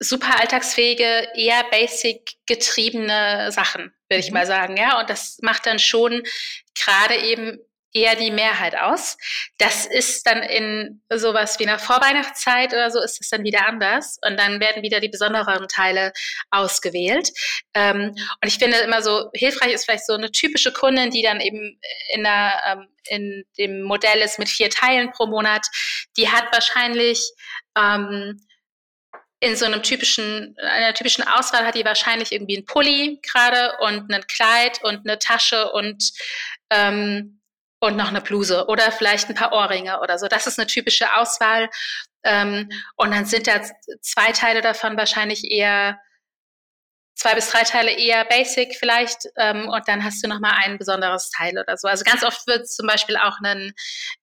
[0.00, 4.34] super alltagsfähige, eher basic getriebene Sachen, würde ich mhm.
[4.34, 5.00] mal sagen, ja.
[5.00, 6.22] Und das macht dann schon
[6.74, 7.58] gerade eben
[7.92, 9.16] eher die Mehrheit aus.
[9.56, 14.18] Das ist dann in sowas wie einer Vorweihnachtszeit oder so ist es dann wieder anders
[14.26, 16.12] und dann werden wieder die besonderen Teile
[16.50, 17.30] ausgewählt.
[17.74, 21.40] Ähm, und ich finde immer so hilfreich ist vielleicht so eine typische Kundin, die dann
[21.40, 21.80] eben
[22.14, 25.66] in der ähm, in dem Modell ist mit vier Teilen pro Monat,
[26.18, 27.32] die hat wahrscheinlich
[27.74, 28.38] ähm,
[29.40, 34.12] in so einem typischen, einer typischen Auswahl hat die wahrscheinlich irgendwie einen Pulli gerade und
[34.12, 36.12] ein Kleid und eine Tasche und
[36.70, 37.40] ähm,
[37.80, 40.26] und noch eine Bluse oder vielleicht ein paar Ohrringe oder so.
[40.26, 41.70] Das ist eine typische Auswahl.
[42.24, 43.62] Ähm, und dann sind da
[44.00, 46.00] zwei Teile davon wahrscheinlich eher
[47.14, 50.78] zwei bis drei Teile eher basic vielleicht ähm, und dann hast du noch mal ein
[50.78, 51.88] besonderes Teil oder so.
[51.88, 53.72] Also ganz oft wird zum Beispiel auch ein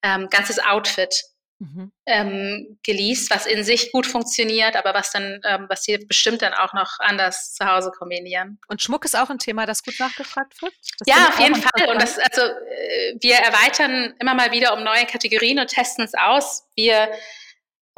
[0.02, 1.14] ähm, ganzes Outfit
[1.60, 1.92] mhm.
[2.06, 6.54] ähm, geleast, was in sich gut funktioniert, aber was dann, ähm, was hier bestimmt dann
[6.54, 8.60] auch noch anders zu Hause kombinieren.
[8.68, 10.74] Und Schmuck ist auch ein Thema, das gut nachgefragt wird?
[11.00, 11.90] Das ja, auf jeden Fall.
[11.90, 16.14] Und das, also äh, wir erweitern immer mal wieder um neue Kategorien und testen es
[16.14, 16.68] aus.
[16.76, 17.10] Wir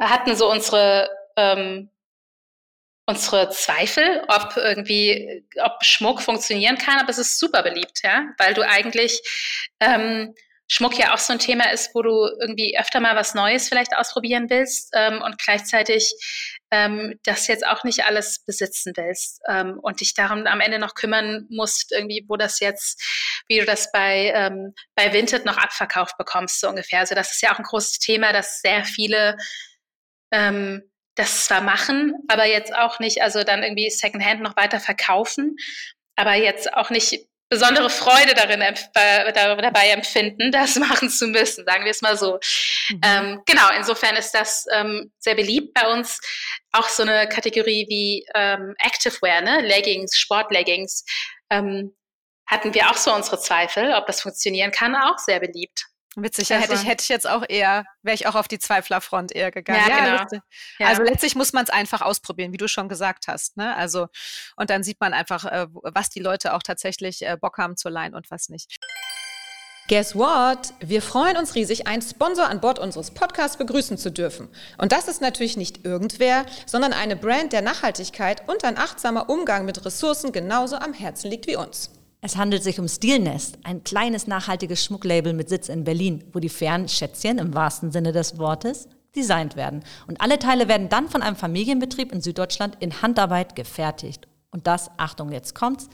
[0.00, 1.90] hatten so unsere ähm,
[3.08, 8.52] unsere Zweifel, ob irgendwie, ob Schmuck funktionieren kann, aber es ist super beliebt, ja, weil
[8.52, 9.22] du eigentlich
[9.80, 10.34] ähm,
[10.70, 13.96] Schmuck ja auch so ein Thema ist, wo du irgendwie öfter mal was Neues vielleicht
[13.96, 16.12] ausprobieren willst ähm, und gleichzeitig
[16.70, 20.94] ähm, das jetzt auch nicht alles besitzen willst ähm, und dich darum am Ende noch
[20.94, 23.02] kümmern musst, irgendwie, wo das jetzt,
[23.48, 27.00] wie du das bei, ähm, bei Vinted noch abverkauft bekommst, so ungefähr.
[27.00, 29.38] Also das ist ja auch ein großes Thema, dass sehr viele
[30.32, 30.82] ähm,
[31.14, 35.56] das zwar machen, aber jetzt auch nicht, also dann irgendwie Secondhand noch weiter verkaufen,
[36.14, 41.84] aber jetzt auch nicht besondere Freude darin äh, dabei empfinden, das machen zu müssen, sagen
[41.84, 42.38] wir es mal so.
[42.90, 43.00] Mhm.
[43.04, 46.20] Ähm, genau, insofern ist das ähm, sehr beliebt bei uns.
[46.72, 49.62] Auch so eine Kategorie wie ähm, Activewear, ne?
[49.62, 51.04] Leggings, Sportleggings,
[51.50, 51.94] ähm,
[52.46, 55.86] hatten wir auch so unsere Zweifel, ob das funktionieren kann, auch sehr beliebt.
[56.22, 59.32] Witzig, also, hätte ich, hätte ich jetzt auch eher, wäre ich auch auf die Zweiflerfront
[59.32, 59.84] eher gegangen.
[59.88, 60.42] Ja, ja genau.
[60.78, 60.86] Ja.
[60.88, 63.56] Also letztlich muss man es einfach ausprobieren, wie du schon gesagt hast.
[63.56, 63.74] Ne?
[63.76, 64.08] Also,
[64.56, 67.88] und dann sieht man einfach, äh, was die Leute auch tatsächlich äh, Bock haben zu
[67.88, 68.78] leihen und was nicht.
[69.88, 70.74] Guess what?
[70.80, 74.48] Wir freuen uns riesig, einen Sponsor an Bord unseres Podcasts begrüßen zu dürfen.
[74.76, 79.64] Und das ist natürlich nicht irgendwer, sondern eine Brand, der Nachhaltigkeit und ein achtsamer Umgang
[79.64, 81.97] mit Ressourcen genauso am Herzen liegt wie uns.
[82.20, 86.48] Es handelt sich um Stilnest, ein kleines nachhaltiges Schmucklabel mit Sitz in Berlin, wo die
[86.48, 89.84] fairen Schätzchen im wahrsten Sinne des Wortes designt werden.
[90.08, 94.26] Und alle Teile werden dann von einem Familienbetrieb in Süddeutschland in Handarbeit gefertigt.
[94.50, 95.88] Und das, Achtung, jetzt kommt's,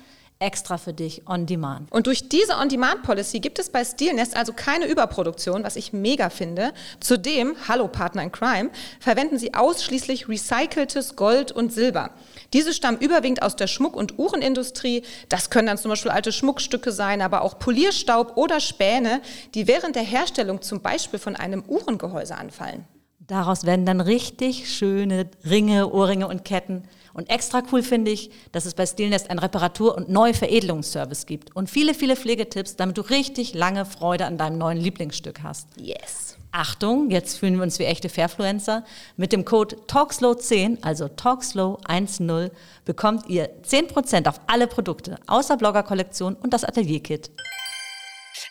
[0.45, 1.91] extra für dich on demand.
[1.91, 6.73] Und durch diese On-Demand-Policy gibt es bei Stilnest also keine Überproduktion, was ich mega finde.
[7.01, 8.71] Zudem, hallo Partner in Crime,
[9.01, 12.11] verwenden sie ausschließlich recyceltes Gold und Silber.
[12.53, 15.03] Diese stammen überwiegend aus der Schmuck- und Uhrenindustrie.
[15.31, 19.23] Das können dann zum Beispiel alte Schmuckstücke sein, aber auch Polierstaub oder Späne,
[19.55, 22.85] die während der Herstellung zum Beispiel von einem Uhrengehäuse anfallen.
[23.27, 26.87] Daraus werden dann richtig schöne Ringe, Ohrringe und Ketten.
[27.15, 31.71] Und extra cool finde ich, dass es bei Stilnest einen Reparatur- und Neuveredelungsservice gibt und
[31.71, 35.69] viele, viele Pflegetipps, damit du richtig lange Freude an deinem neuen Lieblingsstück hast.
[35.77, 36.37] Yes.
[36.57, 38.85] Achtung, jetzt fühlen wir uns wie echte Fairfluencer.
[39.17, 42.53] Mit dem Code TalkSlow10, also TalkSlow10,
[42.85, 47.31] bekommt ihr 10% auf alle Produkte, außer Blogger-Kollektion und das Atelier-Kit.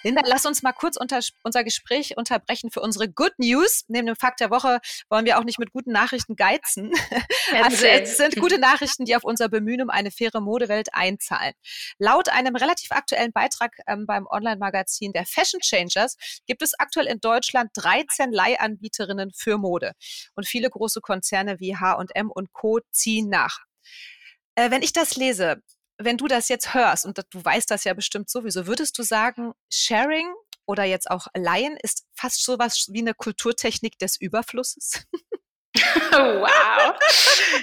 [0.03, 3.85] Linda, lass uns mal kurz unter, unser Gespräch unterbrechen für unsere Good News.
[3.87, 4.79] Neben dem Fakt der Woche
[5.09, 6.91] wollen wir auch nicht mit guten Nachrichten geizen.
[7.61, 11.53] Also es sind gute Nachrichten, die auf unser Bemühen um eine faire Modewelt einzahlen.
[11.99, 16.15] Laut einem relativ aktuellen Beitrag ähm, beim Online-Magazin der Fashion Changers
[16.47, 19.93] gibt es aktuell in Deutschland 13 Leihanbieterinnen für Mode.
[20.35, 22.79] Und viele große Konzerne wie H&M und Co.
[22.91, 23.59] ziehen nach.
[24.55, 25.61] Äh, wenn ich das lese,
[25.97, 29.53] wenn du das jetzt hörst, und du weißt das ja bestimmt sowieso, würdest du sagen,
[29.71, 30.33] Sharing
[30.65, 35.05] oder jetzt auch Laien ist fast so was wie eine Kulturtechnik des Überflusses?
[36.11, 36.95] wow.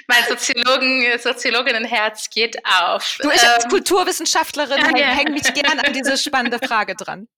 [0.08, 3.18] Mein Soziologen, Soziologinnenherz geht auf.
[3.20, 5.06] Du, ich als ähm, Kulturwissenschaftlerin ja, ja.
[5.06, 7.28] hänge mich gerne an diese spannende Frage dran.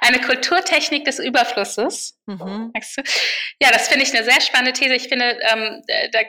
[0.00, 2.18] Eine Kulturtechnik des Überflusses.
[2.26, 2.72] Mhm.
[3.60, 4.94] Ja, das finde ich eine sehr spannende These.
[4.94, 6.20] Ich finde, ähm, da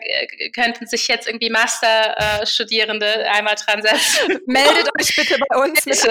[0.54, 4.40] könnten sich jetzt irgendwie Masterstudierende einmal dran setzen.
[4.48, 6.08] Meldet euch bitte bei uns bitte.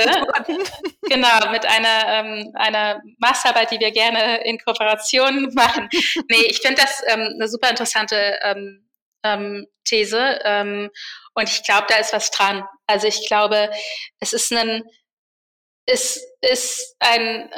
[0.46, 0.72] mit.
[1.10, 5.88] Genau, mit einer, ähm, einer Masterarbeit, die wir gerne in Kooperation machen.
[6.28, 8.88] Nee, ich finde das ähm, eine super interessante ähm,
[9.24, 10.38] ähm, These.
[10.44, 10.90] Ähm,
[11.34, 12.64] und ich glaube, da ist was dran.
[12.86, 13.70] Also ich glaube,
[14.20, 14.82] es ist ein
[15.88, 17.50] es ist ein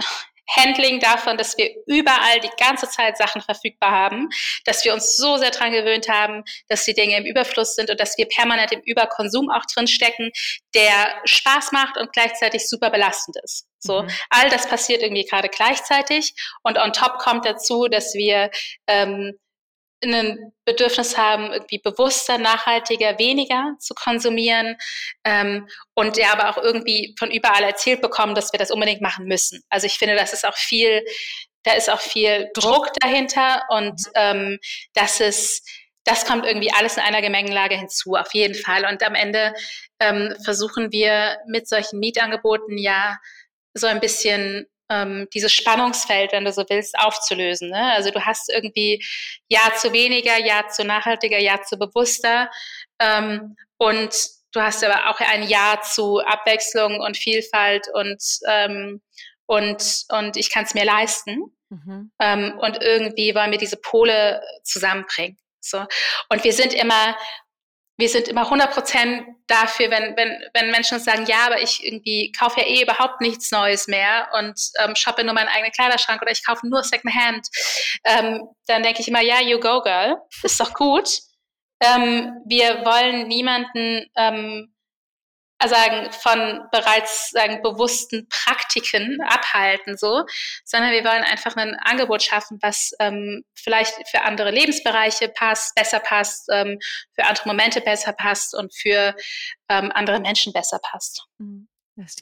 [0.56, 4.28] Handling davon, dass wir überall die ganze Zeit Sachen verfügbar haben,
[4.64, 8.00] dass wir uns so sehr dran gewöhnt haben, dass die Dinge im Überfluss sind und
[8.00, 10.32] dass wir permanent im Überkonsum auch drin stecken,
[10.74, 13.66] der Spaß macht und gleichzeitig super belastend ist.
[13.78, 14.10] So, mhm.
[14.30, 18.50] all das passiert irgendwie gerade gleichzeitig und on top kommt dazu, dass wir
[18.88, 19.38] ähm,
[20.02, 24.76] ein Bedürfnis haben, irgendwie bewusster, nachhaltiger, weniger zu konsumieren
[25.24, 29.26] ähm, und ja aber auch irgendwie von überall erzählt bekommen, dass wir das unbedingt machen
[29.26, 29.62] müssen.
[29.68, 31.04] Also ich finde, das ist auch viel,
[31.64, 34.58] da ist auch viel Druck dahinter und ähm,
[34.94, 35.68] das ist,
[36.04, 38.86] das kommt irgendwie alles in einer Gemengelage hinzu, auf jeden Fall.
[38.86, 39.52] Und am Ende
[40.00, 43.18] ähm, versuchen wir mit solchen Mietangeboten ja
[43.74, 47.70] so ein bisschen ähm, dieses Spannungsfeld, wenn du so willst, aufzulösen.
[47.70, 47.92] Ne?
[47.92, 49.02] Also du hast irgendwie
[49.48, 52.50] Ja zu weniger, Ja zu nachhaltiger, Ja zu bewusster
[52.98, 54.14] ähm, und
[54.52, 59.00] du hast aber auch ein Ja zu Abwechslung und Vielfalt und ähm,
[59.46, 61.56] und und ich kann es mir leisten.
[61.70, 62.10] Mhm.
[62.20, 65.38] Ähm, und irgendwie wollen wir diese Pole zusammenbringen.
[65.60, 65.84] So.
[66.28, 67.16] Und wir sind immer
[68.00, 72.32] wir sind immer 100 Prozent dafür, wenn, wenn, wenn Menschen sagen, ja, aber ich irgendwie
[72.32, 76.32] kaufe ja eh überhaupt nichts Neues mehr und ähm, shoppe nur meinen eigenen Kleiderschrank oder
[76.32, 77.46] ich kaufe nur Secondhand,
[78.04, 81.08] ähm, dann denke ich immer, ja, you go, girl, ist doch gut.
[81.80, 84.69] Ähm, wir wollen niemanden ähm,
[85.68, 90.24] sagen, von bereits sagen, bewussten Praktiken abhalten, so,
[90.64, 96.00] sondern wir wollen einfach ein Angebot schaffen, was ähm, vielleicht für andere Lebensbereiche passt, besser
[96.00, 96.78] passt, ähm,
[97.14, 99.14] für andere Momente besser passt und für
[99.68, 101.24] ähm, andere Menschen besser passt.
[101.38, 101.69] Mhm.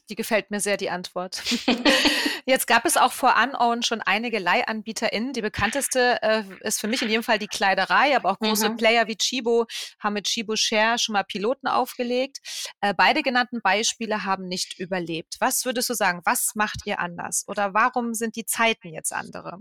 [0.09, 1.43] Die gefällt mir sehr, die Antwort.
[2.47, 5.33] Jetzt gab es auch vor Unown schon einige LeihanbieterInnen.
[5.33, 8.77] Die bekannteste äh, ist für mich in jedem Fall die Kleiderei, aber auch große mhm.
[8.77, 9.67] Player wie Chibo
[9.99, 12.39] haben mit Chibo Share schon mal Piloten aufgelegt.
[12.81, 15.37] Äh, beide genannten Beispiele haben nicht überlebt.
[15.41, 16.23] Was würdest du sagen?
[16.25, 17.45] Was macht ihr anders?
[17.49, 19.59] Oder warum sind die Zeiten jetzt andere?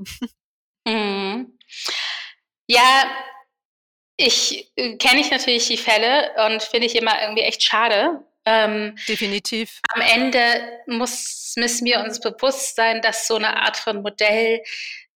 [0.88, 1.58] Mhm.
[2.68, 3.06] Ja,
[4.16, 8.96] ich äh, kenne ich natürlich die Fälle und finde ich immer irgendwie echt schade, ähm,
[9.10, 9.82] Definitiv.
[9.94, 10.40] Am Ende
[10.86, 14.64] muss, müssen wir uns bewusst sein, dass so eine Art von Modell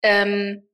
[0.01, 0.67] ähm,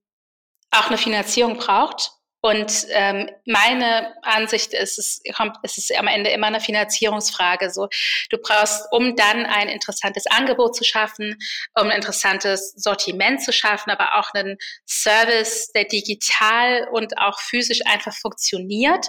[0.72, 2.14] auch eine Finanzierung braucht.
[2.42, 7.72] Und ähm, meine Ansicht ist, es kommt, es ist am Ende immer eine Finanzierungsfrage.
[7.72, 7.88] So,
[8.30, 11.38] du brauchst, um dann ein interessantes Angebot zu schaffen,
[11.74, 17.82] um ein interessantes Sortiment zu schaffen, aber auch einen Service, der digital und auch physisch
[17.86, 19.08] einfach funktioniert.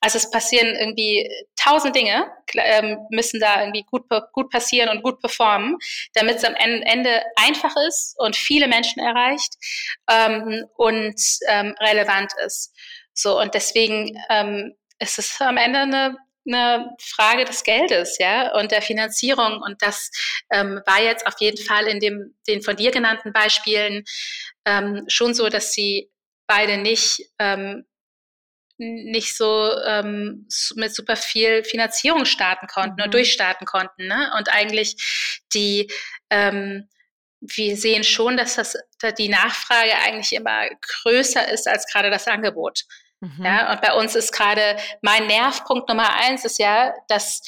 [0.00, 4.02] Also es passieren irgendwie tausend Dinge, ähm, müssen da irgendwie gut,
[4.32, 5.78] gut passieren und gut performen,
[6.14, 9.54] damit es am Ende einfach ist und viele Menschen erreicht
[10.10, 12.63] ähm, und ähm, relevant ist.
[13.12, 18.70] So, und deswegen ähm, ist es am Ende eine, eine Frage des Geldes, ja, und
[18.72, 19.62] der Finanzierung.
[19.62, 20.10] Und das
[20.52, 24.04] ähm, war jetzt auf jeden Fall in dem, den von dir genannten Beispielen
[24.64, 26.10] ähm, schon so, dass sie
[26.46, 27.84] beide nicht ähm,
[28.76, 33.04] nicht so ähm, mit super viel Finanzierung starten konnten mhm.
[33.04, 34.08] und durchstarten konnten.
[34.08, 34.32] Ne?
[34.36, 34.96] Und eigentlich
[35.54, 35.90] die
[36.30, 36.88] ähm,
[37.46, 40.68] wir sehen schon, dass das, dass die Nachfrage eigentlich immer
[41.02, 42.84] größer ist als gerade das Angebot.
[43.20, 43.44] Mhm.
[43.44, 47.42] Ja, und bei uns ist gerade mein Nervpunkt Nummer eins ist ja, dass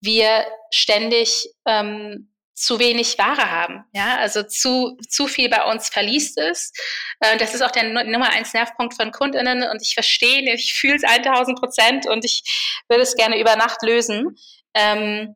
[0.00, 6.38] wir ständig ähm, zu wenig Ware haben, ja, also zu, zu viel bei uns verliest
[6.38, 6.78] ist.
[7.20, 10.96] Äh, das ist auch der Nummer eins Nervpunkt von KundInnen und ich verstehe, ich fühle
[10.96, 12.42] es 1000 Prozent und ich
[12.88, 14.36] würde es gerne über Nacht lösen.
[14.74, 15.34] Ähm,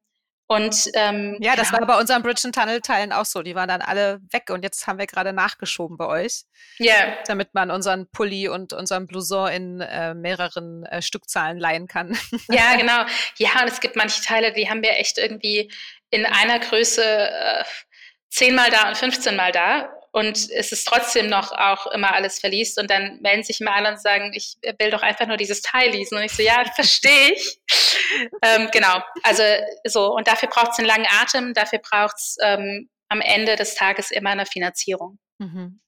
[0.51, 1.81] und ähm, ja, das genau.
[1.81, 3.43] war bei unseren Bridge Tunnel Teilen auch so.
[3.43, 6.45] Die waren dann alle weg und jetzt haben wir gerade nachgeschoben bei euch.
[6.79, 6.95] Ja.
[6.95, 7.19] Yeah.
[7.27, 12.19] Damit man unseren Pulli und unseren Blouson in äh, mehreren äh, Stückzahlen leihen kann.
[12.49, 13.05] Ja, genau.
[13.37, 15.71] Ja, und es gibt manche Teile, die haben wir echt irgendwie
[16.09, 17.65] in einer Größe äh,
[18.31, 22.79] zehnmal da und 15 mal da und es ist trotzdem noch auch immer alles verliest
[22.79, 25.91] und dann melden sich immer alle und sagen, ich will doch einfach nur dieses Teil
[25.91, 27.59] lesen und ich so, ja, verstehe ich.
[28.43, 29.43] Ähm, genau, also
[29.85, 33.75] so und dafür braucht es einen langen Atem, dafür braucht es ähm, am Ende des
[33.75, 35.19] Tages immer eine Finanzierung.
[35.39, 35.81] Mhm.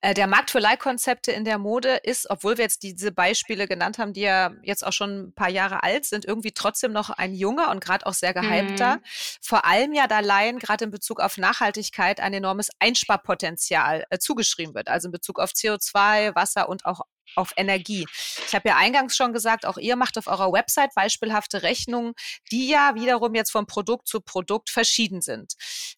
[0.00, 3.98] Äh, der Markt für Leihkonzepte in der Mode ist, obwohl wir jetzt diese Beispiele genannt
[3.98, 7.34] haben, die ja jetzt auch schon ein paar Jahre alt sind, irgendwie trotzdem noch ein
[7.34, 8.96] junger und gerade auch sehr gehypter.
[8.96, 9.00] Mhm.
[9.42, 14.74] Vor allem ja da Laien gerade in Bezug auf Nachhaltigkeit ein enormes Einsparpotenzial äh, zugeschrieben
[14.74, 17.00] wird, also in Bezug auf CO2, Wasser und auch
[17.34, 18.06] auf Energie.
[18.46, 22.14] Ich habe ja eingangs schon gesagt, auch ihr macht auf eurer Website beispielhafte Rechnungen,
[22.50, 25.54] die ja wiederum jetzt von Produkt zu Produkt verschieden sind.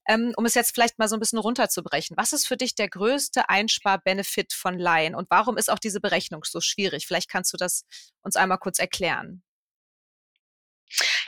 [0.09, 2.89] Ähm, um es jetzt vielleicht mal so ein bisschen runterzubrechen, was ist für dich der
[2.89, 7.07] größte Einsparbenefit von Laien und warum ist auch diese Berechnung so schwierig?
[7.07, 7.85] Vielleicht kannst du das
[8.23, 9.43] uns einmal kurz erklären.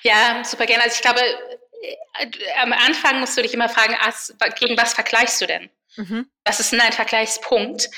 [0.03, 0.85] Ja, super gerne.
[0.85, 2.27] Also ich glaube, äh,
[2.61, 3.97] am Anfang musst du dich immer fragen,
[4.59, 5.71] gegen was vergleichst du denn?
[5.97, 6.31] Mhm.
[6.45, 7.91] Was ist denn ein Vergleichspunkt?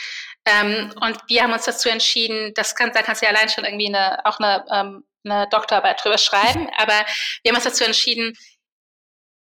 [0.47, 3.65] Ähm, und wir haben uns dazu entschieden, das kann, da kannst du ja allein schon
[3.65, 7.05] irgendwie eine, auch eine, ähm, eine Doktorarbeit drüber schreiben, aber
[7.43, 8.35] wir haben uns dazu entschieden,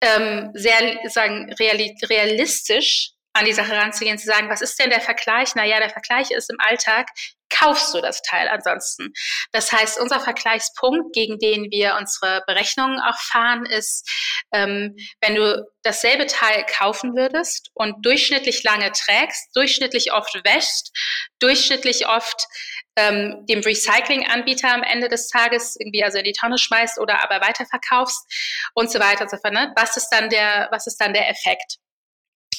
[0.03, 5.55] ähm, sehr sagen, realistisch an die Sache ranzugehen, zu sagen, was ist denn der Vergleich?
[5.55, 7.07] Naja, der Vergleich ist im Alltag,
[7.51, 9.13] kaufst du das Teil ansonsten.
[9.51, 14.09] Das heißt, unser Vergleichspunkt, gegen den wir unsere Berechnungen auch fahren, ist,
[14.53, 20.91] ähm, wenn du dasselbe Teil kaufen würdest und durchschnittlich lange trägst, durchschnittlich oft wäschst,
[21.39, 22.47] durchschnittlich oft
[22.95, 27.45] ähm, dem Recycling-Anbieter am Ende des Tages irgendwie also in die Tonne schmeißt oder aber
[27.45, 28.25] weiterverkaufst
[28.73, 29.53] und so weiter und so fort.
[29.53, 29.71] Ne?
[29.75, 31.77] Was ist dann der, was ist dann der Effekt?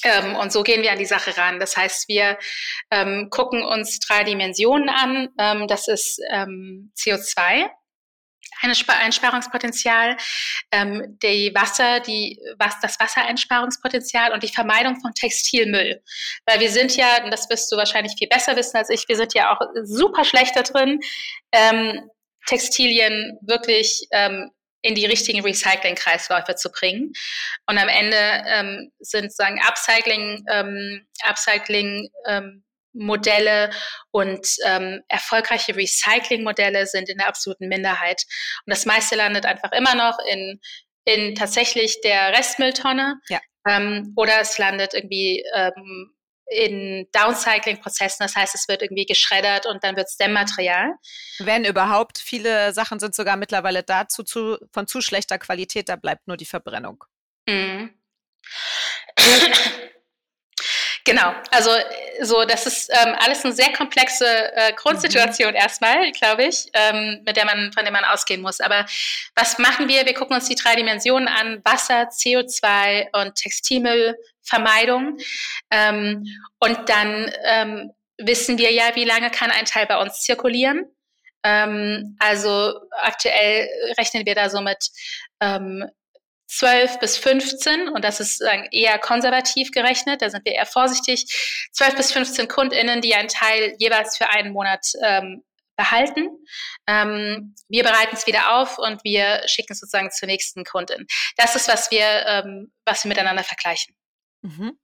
[0.03, 1.59] Ähm, und so gehen wir an die Sache ran.
[1.59, 2.37] Das heißt, wir
[2.91, 5.29] ähm, gucken uns drei Dimensionen an.
[5.39, 7.69] Ähm, das ist ähm, CO2,
[8.61, 10.17] Einsparungspotenzial,
[10.71, 16.01] ähm, die Wasser, die, was, das Wassereinsparungspotenzial und die Vermeidung von Textilmüll.
[16.45, 19.17] Weil wir sind ja, und das wirst du wahrscheinlich viel besser wissen als ich, wir
[19.17, 20.99] sind ja auch super schlecht da drin,
[21.51, 22.09] ähm,
[22.45, 24.51] Textilien wirklich ähm,
[24.83, 27.13] in die richtigen Recycling-Kreisläufe zu bringen.
[27.67, 32.63] Und am Ende ähm, sind sagen Upcycling, ähm, Upcycling ähm,
[32.93, 33.71] Modelle
[34.11, 38.23] und ähm, erfolgreiche Recycling-Modelle sind in der absoluten Minderheit.
[38.65, 40.59] Und das meiste landet einfach immer noch in,
[41.05, 43.19] in tatsächlich der Restmülltonne.
[43.29, 43.39] Ja.
[43.67, 46.12] Ähm, oder es landet irgendwie ähm,
[46.47, 48.23] in Downcycling-Prozessen.
[48.25, 50.93] Das heißt, es wird irgendwie geschreddert und dann wird es Dämmmaterial.
[51.39, 56.27] Wenn überhaupt, viele Sachen sind sogar mittlerweile dazu zu, von zu schlechter Qualität, da bleibt
[56.27, 57.03] nur die Verbrennung.
[57.47, 57.93] Mhm.
[61.05, 61.69] Genau, also
[62.21, 65.57] so, das ist ähm, alles eine sehr komplexe äh, Grundsituation mhm.
[65.57, 68.61] erstmal, glaube ich, ähm, mit der man, von der man ausgehen muss.
[68.61, 68.85] Aber
[69.35, 70.05] was machen wir?
[70.05, 75.17] Wir gucken uns die drei Dimensionen an: Wasser, CO2 und Textilmüllvermeidung.
[75.71, 76.23] Ähm,
[76.59, 80.85] und dann ähm, wissen wir ja, wie lange kann ein Teil bei uns zirkulieren.
[81.43, 84.89] Ähm, also aktuell rechnen wir da so mit
[85.41, 85.83] ähm,
[86.47, 91.25] 12 bis 15, und das ist eher konservativ gerechnet, da sind wir eher vorsichtig,
[91.71, 95.43] 12 bis 15 KundInnen, die einen Teil jeweils für einen Monat ähm,
[95.75, 96.29] behalten.
[96.87, 101.07] Ähm, wir bereiten es wieder auf und wir schicken es sozusagen zur nächsten Kundin.
[101.37, 103.95] Das ist, was wir, ähm, was wir miteinander vergleichen.
[104.41, 104.77] Mhm.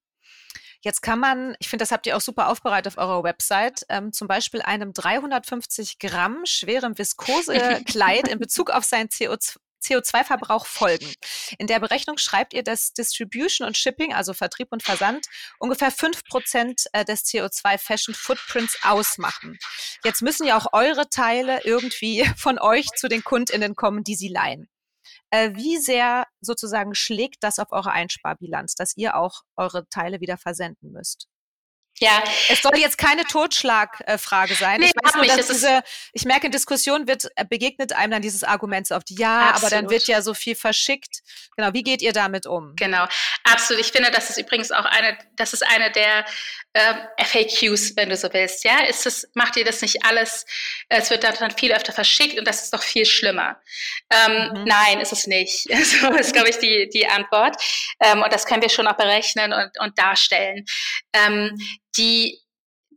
[0.82, 4.14] Jetzt kann man, ich finde, das habt ihr auch super aufbereitet auf eurer Website, ähm,
[4.14, 11.12] zum Beispiel einem 350 Gramm schweren Viskose-Kleid in Bezug auf sein CO2, CO2-Verbrauch folgen.
[11.58, 15.26] In der Berechnung schreibt ihr, dass Distribution und Shipping, also Vertrieb und Versand,
[15.60, 19.58] ungefähr 5% äh, des CO2-Fashion-Footprints ausmachen.
[20.04, 24.30] Jetzt müssen ja auch eure Teile irgendwie von euch zu den KundInnen kommen, die sie
[24.30, 24.70] leihen.
[25.32, 30.38] Äh, wie sehr sozusagen schlägt das auf eure Einsparbilanz, dass ihr auch eure Teile wieder
[30.38, 31.28] versenden müsst?
[32.00, 32.24] Ja.
[32.50, 34.80] Es soll jetzt keine Totschlagfrage sein.
[34.80, 35.82] Nee, ich weiß nur, dass diese,
[36.14, 39.74] ich merke, in Diskussionen wird, äh, begegnet einem dann dieses Argument so oft, ja, Absolut.
[39.74, 41.22] aber dann wird ja so viel verschickt.
[41.56, 42.76] Genau, wie geht ihr damit um?
[42.76, 43.06] Genau,
[43.44, 43.84] absolut.
[43.84, 46.26] Ich finde, das ist übrigens auch eine, das ist eine der
[46.74, 46.94] äh,
[47.26, 48.64] FAQs, wenn du so willst.
[48.64, 50.46] Ja, ist es, macht ihr das nicht alles?
[50.88, 53.58] Es wird dann viel öfter verschickt und das ist doch viel schlimmer.
[54.10, 54.64] Ähm, mhm.
[54.66, 55.68] Nein, ist es nicht.
[56.00, 57.56] So ist, glaube ich, die, die Antwort.
[58.00, 60.66] Ähm, und das können wir schon auch berechnen und, und darstellen.
[61.98, 62.40] Die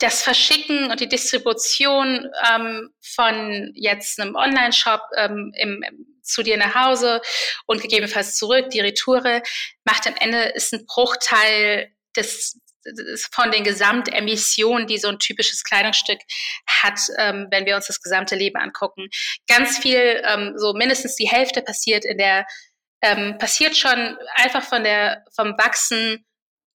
[0.02, 5.84] das Verschicken und die Distribution ähm, von jetzt einem Online-Shop ähm, im,
[6.22, 7.20] zu dir nach Hause
[7.66, 9.42] und gegebenenfalls zurück, die Retoure,
[9.84, 15.62] macht am Ende ist ein Bruchteil des, des von den Gesamtemissionen, die so ein typisches
[15.62, 16.20] Kleidungsstück
[16.66, 19.08] hat, ähm, wenn wir uns das gesamte Leben angucken.
[19.46, 22.46] Ganz viel, ähm, so mindestens die Hälfte passiert in der,
[23.02, 26.24] ähm, passiert schon einfach von der, vom Wachsen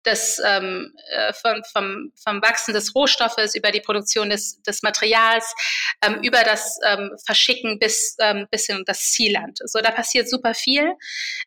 [0.04, 5.54] des, ähm, äh, vom, vom, vom Wachsen des Rohstoffes, über die Produktion des, des Materials,
[6.02, 9.58] ähm, über das ähm, Verschicken bis, ähm, bis in das Zielland.
[9.64, 10.92] So, da passiert super viel,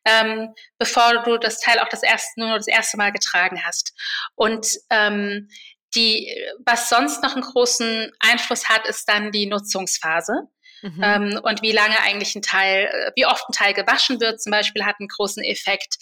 [0.05, 3.93] ähm, bevor du das Teil auch das erste, nur das erste Mal getragen hast.
[4.35, 5.49] Und ähm,
[5.95, 6.29] die,
[6.65, 10.47] was sonst noch einen großen Einfluss hat, ist dann die Nutzungsphase.
[10.85, 11.01] Mhm.
[11.03, 14.51] Ähm, und wie lange eigentlich ein Teil, äh, wie oft ein Teil gewaschen wird zum
[14.51, 15.95] Beispiel, hat einen großen Effekt.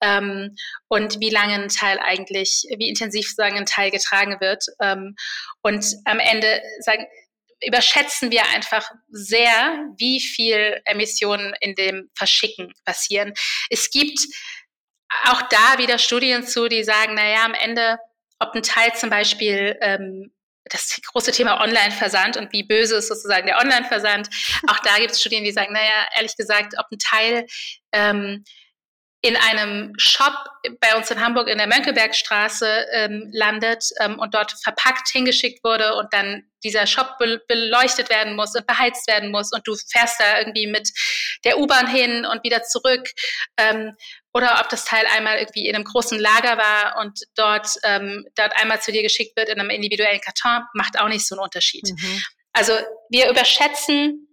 [0.00, 0.54] Ähm,
[0.86, 4.64] und wie lange ein Teil eigentlich, wie intensiv sagen ein Teil getragen wird.
[4.80, 5.16] Ähm,
[5.62, 7.04] und am Ende sagen,
[7.66, 13.34] überschätzen wir einfach sehr, wie viel Emissionen in dem Verschicken passieren.
[13.70, 14.20] Es gibt
[15.24, 17.98] auch da wieder Studien zu, die sagen, naja, am Ende,
[18.38, 20.32] ob ein Teil zum Beispiel ähm,
[20.68, 24.28] das große Thema Online-Versand und wie böse ist sozusagen der Online-Versand.
[24.68, 27.46] Auch da gibt es Studien, die sagen, naja, ehrlich gesagt, ob ein Teil
[27.92, 28.44] ähm,
[29.20, 30.34] in einem Shop
[30.80, 35.96] bei uns in Hamburg in der Mönckebergstraße ähm, landet ähm, und dort verpackt hingeschickt wurde
[35.96, 40.20] und dann dieser Shop be beleuchtet werden muss und beheizt werden muss und du fährst
[40.20, 40.88] da irgendwie mit
[41.44, 43.08] der U-Bahn hin und wieder zurück
[43.56, 43.96] ähm,
[44.38, 48.56] oder ob das Teil einmal irgendwie in einem großen Lager war und dort, ähm, dort
[48.56, 51.90] einmal zu dir geschickt wird in einem individuellen Karton, macht auch nicht so einen Unterschied.
[51.90, 52.22] Mhm.
[52.52, 52.72] Also
[53.10, 54.28] wir überschätzen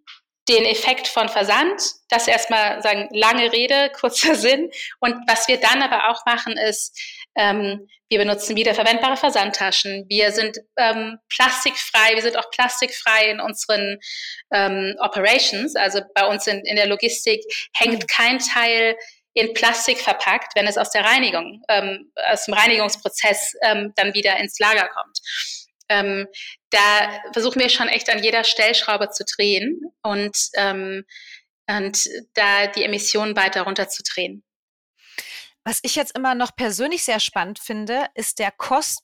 [0.48, 1.82] den Effekt von Versand.
[2.10, 4.70] Das erstmal sagen, lange Rede, kurzer Sinn.
[5.00, 6.96] Und was wir dann aber auch machen, ist,
[7.36, 10.06] ähm, wir benutzen wiederverwendbare Versandtaschen.
[10.08, 12.14] Wir sind ähm, plastikfrei.
[12.14, 13.98] Wir sind auch plastikfrei in unseren
[14.54, 15.76] ähm, Operations.
[15.76, 17.42] Also bei uns in, in der Logistik
[17.74, 18.08] hängt mhm.
[18.08, 18.96] kein Teil
[19.36, 24.38] in Plastik verpackt, wenn es aus der Reinigung, ähm, aus dem Reinigungsprozess ähm, dann wieder
[24.38, 25.20] ins Lager kommt.
[25.90, 26.28] Ähm,
[26.72, 31.04] da versuchen wir schon echt an jeder Stellschraube zu drehen und, ähm,
[31.68, 34.44] und da die Emissionen weiter runterzudrehen.
[35.66, 39.02] Was ich jetzt immer noch persönlich sehr spannend finde, ist der Cost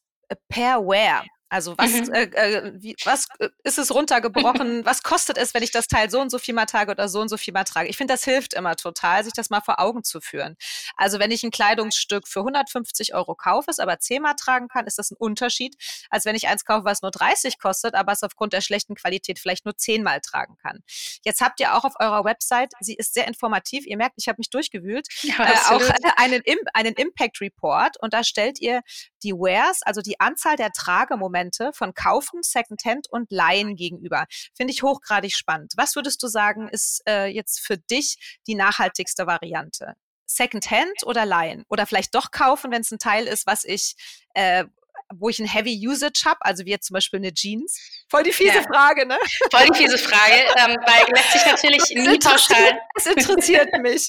[0.47, 1.25] per Wear.
[1.51, 2.13] Also was, mhm.
[2.13, 4.85] äh, äh, wie, was äh, ist es runtergebrochen?
[4.85, 7.19] was kostet es, wenn ich das Teil so und so viel mal trage oder so
[7.19, 7.89] und so viel mal trage?
[7.89, 10.55] Ich finde, das hilft immer total, sich das mal vor Augen zu führen.
[10.95, 14.97] Also wenn ich ein Kleidungsstück für 150 Euro kaufe, es aber zehnmal tragen kann, ist
[14.97, 15.75] das ein Unterschied,
[16.09, 19.37] als wenn ich eins kaufe, was nur 30 kostet, aber es aufgrund der schlechten Qualität
[19.37, 20.79] vielleicht nur zehnmal tragen kann.
[21.25, 24.37] Jetzt habt ihr auch auf eurer Website, sie ist sehr informativ, ihr merkt, ich habe
[24.37, 25.81] mich durchgewühlt, ja, äh, auch
[26.15, 26.43] einen,
[26.73, 28.83] einen Impact Report und da stellt ihr
[29.21, 31.40] die Wares, also die Anzahl der Tragemomente
[31.73, 34.25] von Kaufen, Secondhand und Leihen gegenüber.
[34.55, 35.73] Finde ich hochgradig spannend.
[35.77, 39.95] Was würdest du sagen, ist äh, jetzt für dich die nachhaltigste Variante?
[40.25, 41.65] Secondhand oder Leihen?
[41.69, 43.95] Oder vielleicht doch kaufen, wenn es ein Teil ist, was ich,
[44.33, 44.65] äh,
[45.13, 47.79] wo ich ein Heavy Usage habe, also wie jetzt zum Beispiel eine Jeans?
[48.09, 48.63] Voll die fiese ja.
[48.63, 49.17] Frage, ne?
[49.51, 52.79] Voll die fiese Frage, ähm, weil lässt sich natürlich nie pauschal.
[52.95, 54.07] Es interessiert mich.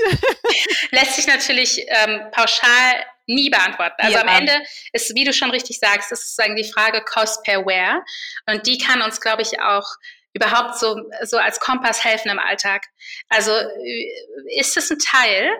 [0.90, 3.96] lässt sich natürlich ähm, pauschal nie beantworten.
[3.98, 4.22] Also ja.
[4.22, 4.62] am Ende
[4.92, 8.04] ist, wie du schon richtig sagst, ist sozusagen die Frage Cost per Wear.
[8.46, 9.86] Und die kann uns, glaube ich, auch
[10.34, 12.86] überhaupt so, so als Kompass helfen im Alltag.
[13.28, 15.50] Also äh, ist es ein Teil,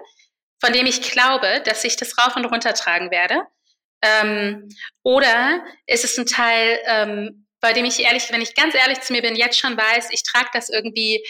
[0.61, 3.43] von dem ich glaube, dass ich das rauf und runter tragen werde?
[4.03, 4.69] Ähm,
[5.03, 9.13] oder ist es ein Teil, ähm, bei dem ich ehrlich, wenn ich ganz ehrlich zu
[9.13, 11.25] mir bin, jetzt schon weiß, ich trage das irgendwie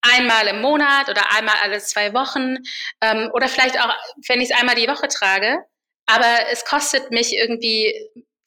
[0.00, 2.58] einmal im Monat oder einmal alle zwei Wochen
[3.00, 3.92] ähm, oder vielleicht auch,
[4.28, 5.58] wenn ich es einmal die Woche trage.
[6.06, 7.92] Aber es kostet mich irgendwie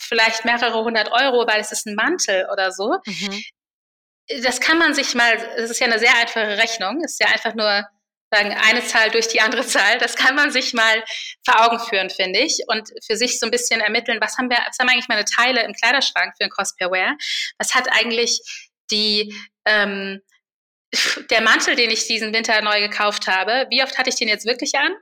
[0.01, 2.97] vielleicht mehrere hundert Euro, weil es ist ein Mantel oder so.
[3.05, 3.43] Mhm.
[4.43, 7.53] Das kann man sich mal, das ist ja eine sehr einfache Rechnung, ist ja einfach
[7.53, 7.85] nur
[8.34, 9.97] sagen, eine Zahl durch die andere Zahl.
[9.97, 11.03] Das kann man sich mal
[11.45, 12.59] vor Augen führen, finde ich.
[12.67, 15.63] Und für sich so ein bisschen ermitteln, was haben wir, was haben eigentlich meine Teile
[15.63, 17.15] im Kleiderschrank für ein Cost per Wear?
[17.57, 18.39] Was hat eigentlich
[18.89, 20.21] die, ähm,
[21.29, 24.45] der Mantel, den ich diesen Winter neu gekauft habe, wie oft hatte ich den jetzt
[24.45, 24.93] wirklich an?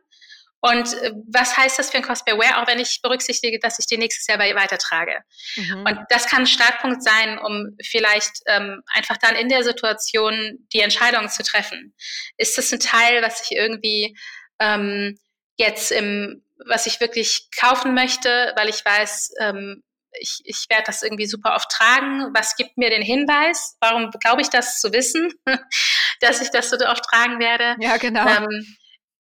[0.61, 3.79] Und äh, was heißt das für ein Cost per Wear, auch wenn ich berücksichtige, dass
[3.79, 5.21] ich den nächstes Jahr weitertrage?
[5.55, 5.85] Mhm.
[5.85, 10.81] Und das kann ein Startpunkt sein, um vielleicht ähm, einfach dann in der Situation die
[10.81, 11.95] Entscheidung zu treffen.
[12.37, 14.17] Ist das ein Teil, was ich irgendwie
[14.59, 15.17] ähm,
[15.55, 19.83] jetzt im, was ich wirklich kaufen möchte, weil ich weiß, ähm,
[20.19, 22.33] ich, ich werde das irgendwie super oft tragen.
[22.33, 23.77] Was gibt mir den Hinweis?
[23.79, 25.31] Warum glaube ich das zu wissen,
[26.19, 27.75] dass ich das so oft tragen werde?
[27.79, 28.27] Ja, genau.
[28.27, 28.77] Ähm,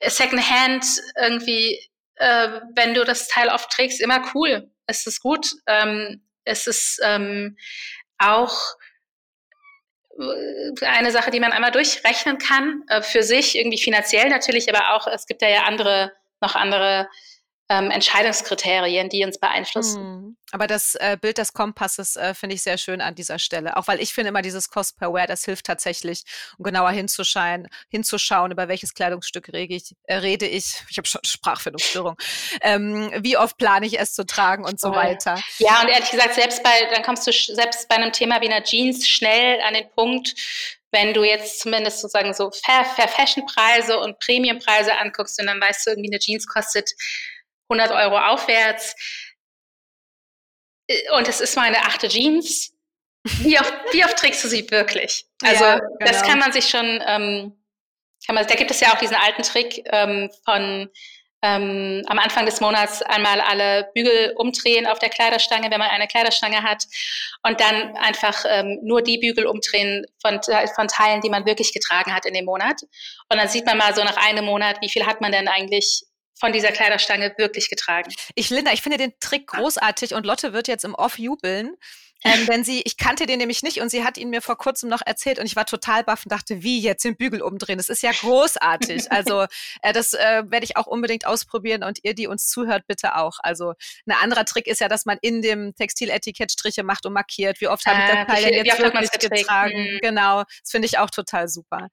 [0.08, 0.84] Secondhand
[1.20, 1.78] irgendwie,
[2.16, 4.70] äh, wenn du das Teil oft trägst, immer cool.
[4.86, 5.52] Es ist gut.
[5.66, 7.56] Ähm, es ist ähm,
[8.18, 8.56] auch
[10.18, 14.94] äh, eine Sache, die man einmal durchrechnen kann, äh, für sich, irgendwie finanziell natürlich, aber
[14.94, 17.08] auch, es gibt ja, ja andere, noch andere
[17.72, 20.02] ähm, Entscheidungskriterien, die uns beeinflussen.
[20.02, 20.36] Mhm.
[20.50, 23.78] Aber das äh, Bild des Kompasses äh, finde ich sehr schön an dieser Stelle.
[23.78, 26.24] Auch weil ich finde immer dieses Cost per Wear, das hilft tatsächlich,
[26.58, 29.94] um genauer hinzuschauen, hinzuschauen über welches Kleidungsstück rede ich.
[30.04, 30.82] Äh, rede ich.
[30.90, 32.16] Ich habe schon Sprachfindungsstörung.
[32.60, 34.94] Ähm, wie oft plane ich es zu tragen und so oh.
[34.94, 35.40] weiter.
[35.58, 38.62] Ja, und ehrlich gesagt, selbst bei, dann kommst du selbst bei einem Thema wie einer
[38.62, 40.34] Jeans schnell an den Punkt,
[40.90, 45.46] wenn du jetzt zumindest sozusagen so Fair, Fair Fashion Preise und Premium Preise anguckst und
[45.46, 46.90] dann weißt du irgendwie eine Jeans kostet
[47.72, 48.94] 100 Euro aufwärts.
[50.86, 52.72] Äh, und es ist meine achte Jeans.
[53.24, 55.26] Wie oft, wie oft trägst du sie wirklich?
[55.42, 55.96] Also ja, genau.
[56.00, 57.56] das kann man sich schon, ähm,
[58.26, 60.90] kann man, da gibt es ja auch diesen alten Trick ähm, von
[61.44, 66.06] ähm, am Anfang des Monats einmal alle Bügel umdrehen auf der Kleiderstange, wenn man eine
[66.06, 66.84] Kleiderstange hat,
[67.42, 70.40] und dann einfach ähm, nur die Bügel umdrehen von,
[70.74, 72.82] von Teilen, die man wirklich getragen hat in dem Monat.
[73.28, 76.04] Und dann sieht man mal so nach einem Monat, wie viel hat man denn eigentlich
[76.42, 78.12] von dieser Kleiderstange wirklich getragen.
[78.34, 81.76] Ich, Linda, ich finde den Trick großartig und Lotte wird jetzt im Off jubeln,
[82.24, 84.88] ähm, denn sie, ich kannte den nämlich nicht und sie hat ihn mir vor kurzem
[84.88, 87.78] noch erzählt und ich war total baff und dachte, wie jetzt den Bügel umdrehen?
[87.78, 89.10] Das ist ja großartig.
[89.10, 89.46] Also
[89.82, 93.38] äh, das äh, werde ich auch unbedingt ausprobieren und ihr, die uns zuhört, bitte auch.
[93.42, 93.74] Also
[94.06, 97.60] ein anderer Trick ist ja, dass man in dem Textiletikett Striche macht und markiert.
[97.60, 99.72] Wie oft habe ich das ah, Teil denn jetzt wirklich getragen?
[99.76, 99.98] Mhm.
[100.02, 101.88] Genau, das finde ich auch total super.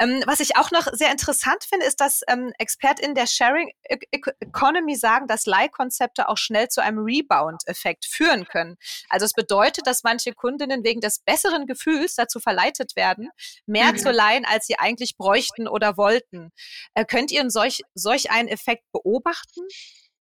[0.00, 3.96] Ähm, was ich auch noch sehr interessant finde, ist, dass ähm, ExpertInnen der Sharing e-,
[4.10, 8.76] e-, Economy sagen, dass Leihkonzepte auch schnell zu einem Rebound-Effekt führen können.
[9.08, 13.30] Also es bedeutet, bedeutet, dass manche Kundinnen wegen des besseren Gefühls dazu verleitet werden,
[13.66, 13.98] mehr mhm.
[13.98, 16.50] zu leihen, als sie eigentlich bräuchten oder wollten.
[16.94, 19.62] Äh, könnt ihr solch, solch einen Effekt beobachten?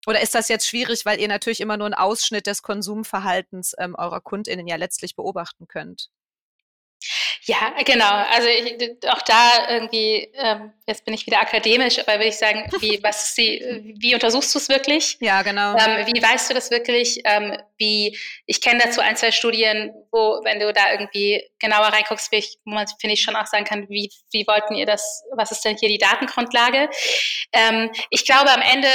[0.07, 3.95] Oder ist das jetzt schwierig, weil ihr natürlich immer nur einen Ausschnitt des Konsumverhaltens ähm,
[3.97, 6.11] eurer KundInnen ja letztlich beobachten könnt?
[7.47, 8.11] Ja, genau.
[8.31, 12.71] Also ich, auch da irgendwie, ähm, jetzt bin ich wieder akademisch, aber würde ich sagen,
[12.81, 15.19] wie, was die, wie untersuchst du es wirklich?
[15.21, 15.77] Ja, genau.
[15.77, 17.21] Ähm, wie weißt du das wirklich?
[17.25, 22.33] Ähm, wie, ich kenne dazu ein, zwei Studien, wo, wenn du da irgendwie genauer reinguckst,
[22.33, 25.65] wo man, finde ich, schon auch sagen kann, wie, wie wollten ihr das, was ist
[25.65, 26.89] denn hier die Datengrundlage?
[27.53, 28.89] Ähm, ich glaube, am Ende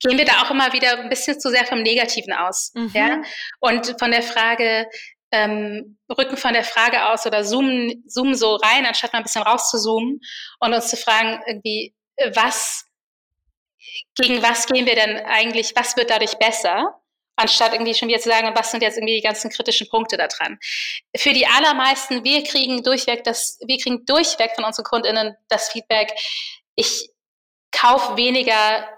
[0.00, 2.72] gehen wir da auch immer wieder ein bisschen zu sehr vom Negativen aus.
[2.74, 2.90] Mhm.
[2.94, 3.22] Ja?
[3.60, 4.88] Und von der Frage,
[5.30, 9.42] ähm, rücken von der Frage aus oder zoomen, zoomen so rein, anstatt mal ein bisschen
[9.42, 10.20] rauszuzoomen
[10.60, 11.94] und uns zu fragen, irgendwie,
[12.34, 12.86] was,
[14.16, 16.98] gegen was gehen wir denn eigentlich, was wird dadurch besser?
[17.38, 20.26] anstatt irgendwie schon wieder zu sagen, was sind jetzt irgendwie die ganzen kritischen Punkte da
[20.26, 20.58] dran.
[21.16, 26.12] Für die allermeisten, wir kriegen durchweg das, wir kriegen durchweg von unseren KundInnen das Feedback,
[26.74, 27.10] ich
[27.70, 28.88] kaufe weniger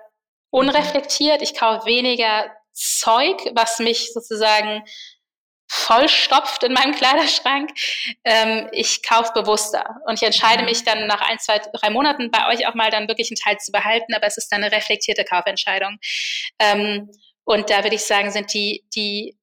[0.50, 4.82] unreflektiert, ich kaufe weniger Zeug, was mich sozusagen
[5.72, 7.70] vollstopft in meinem Kleiderschrank.
[8.24, 10.68] Ähm, ich kaufe bewusster und ich entscheide mhm.
[10.68, 13.58] mich dann nach ein, zwei, drei Monaten bei euch auch mal dann wirklich einen Teil
[13.58, 15.98] zu behalten, aber es ist dann eine reflektierte Kaufentscheidung.
[16.58, 17.08] Ähm,
[17.44, 19.38] und da würde ich sagen, sind die, die,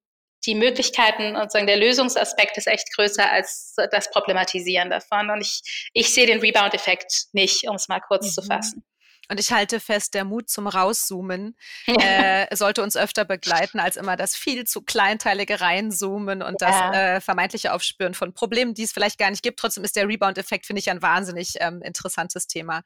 [0.46, 5.30] die Möglichkeiten und sagen, der Lösungsaspekt ist echt größer als das Problematisieren davon.
[5.30, 8.32] Und ich, ich sehe den Rebound-Effekt nicht, um es mal kurz mhm.
[8.32, 8.84] zu fassen.
[9.30, 11.56] Und ich halte fest, der Mut zum Rauszoomen
[11.88, 16.68] äh, sollte uns öfter begleiten, als immer das viel zu kleinteilige Reinzoomen und ja.
[16.68, 19.60] das äh, vermeintliche Aufspüren von Problemen, die es vielleicht gar nicht gibt.
[19.60, 22.84] Trotzdem ist der Rebound-Effekt, finde ich, ein wahnsinnig ähm, interessantes Thema.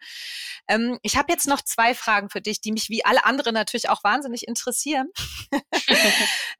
[0.68, 3.90] Ähm, ich habe jetzt noch zwei Fragen für dich, die mich wie alle anderen natürlich
[3.90, 5.10] auch wahnsinnig interessieren.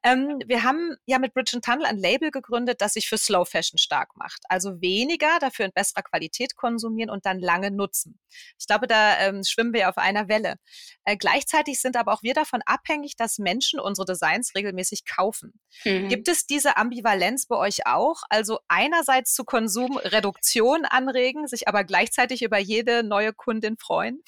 [0.02, 3.78] ähm, wir haben ja mit Bridge Tunnel ein Label gegründet, das sich für Slow Fashion
[3.78, 4.42] stark macht.
[4.48, 8.18] Also weniger, dafür in besserer Qualität konsumieren und dann lange nutzen.
[8.58, 10.56] Ich glaube, da ähm, schwimmen schwimmen wir auf einer Welle.
[11.04, 15.60] Äh, gleichzeitig sind aber auch wir davon abhängig, dass Menschen unsere Designs regelmäßig kaufen.
[15.84, 16.08] Mhm.
[16.08, 18.22] Gibt es diese Ambivalenz bei euch auch?
[18.28, 24.22] Also einerseits zu Konsumreduktion anregen, sich aber gleichzeitig über jede neue Kundin freuen?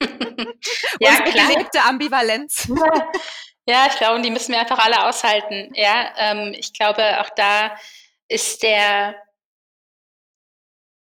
[1.00, 1.48] ja, klar.
[1.52, 2.68] gelebte Ambivalenz.
[3.66, 5.72] Ja, ich glaube, die müssen wir einfach alle aushalten.
[5.74, 7.74] Ja, ähm, ich glaube, auch da
[8.28, 9.16] ist der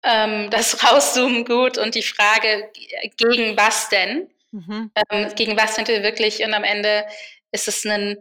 [0.07, 2.71] ähm, das Rauszoomen gut und die Frage,
[3.17, 4.31] gegen was denn?
[4.53, 4.91] Mhm.
[5.11, 6.43] Ähm, gegen was sind wir wirklich?
[6.43, 7.05] Und am Ende
[7.53, 8.17] ist es ein,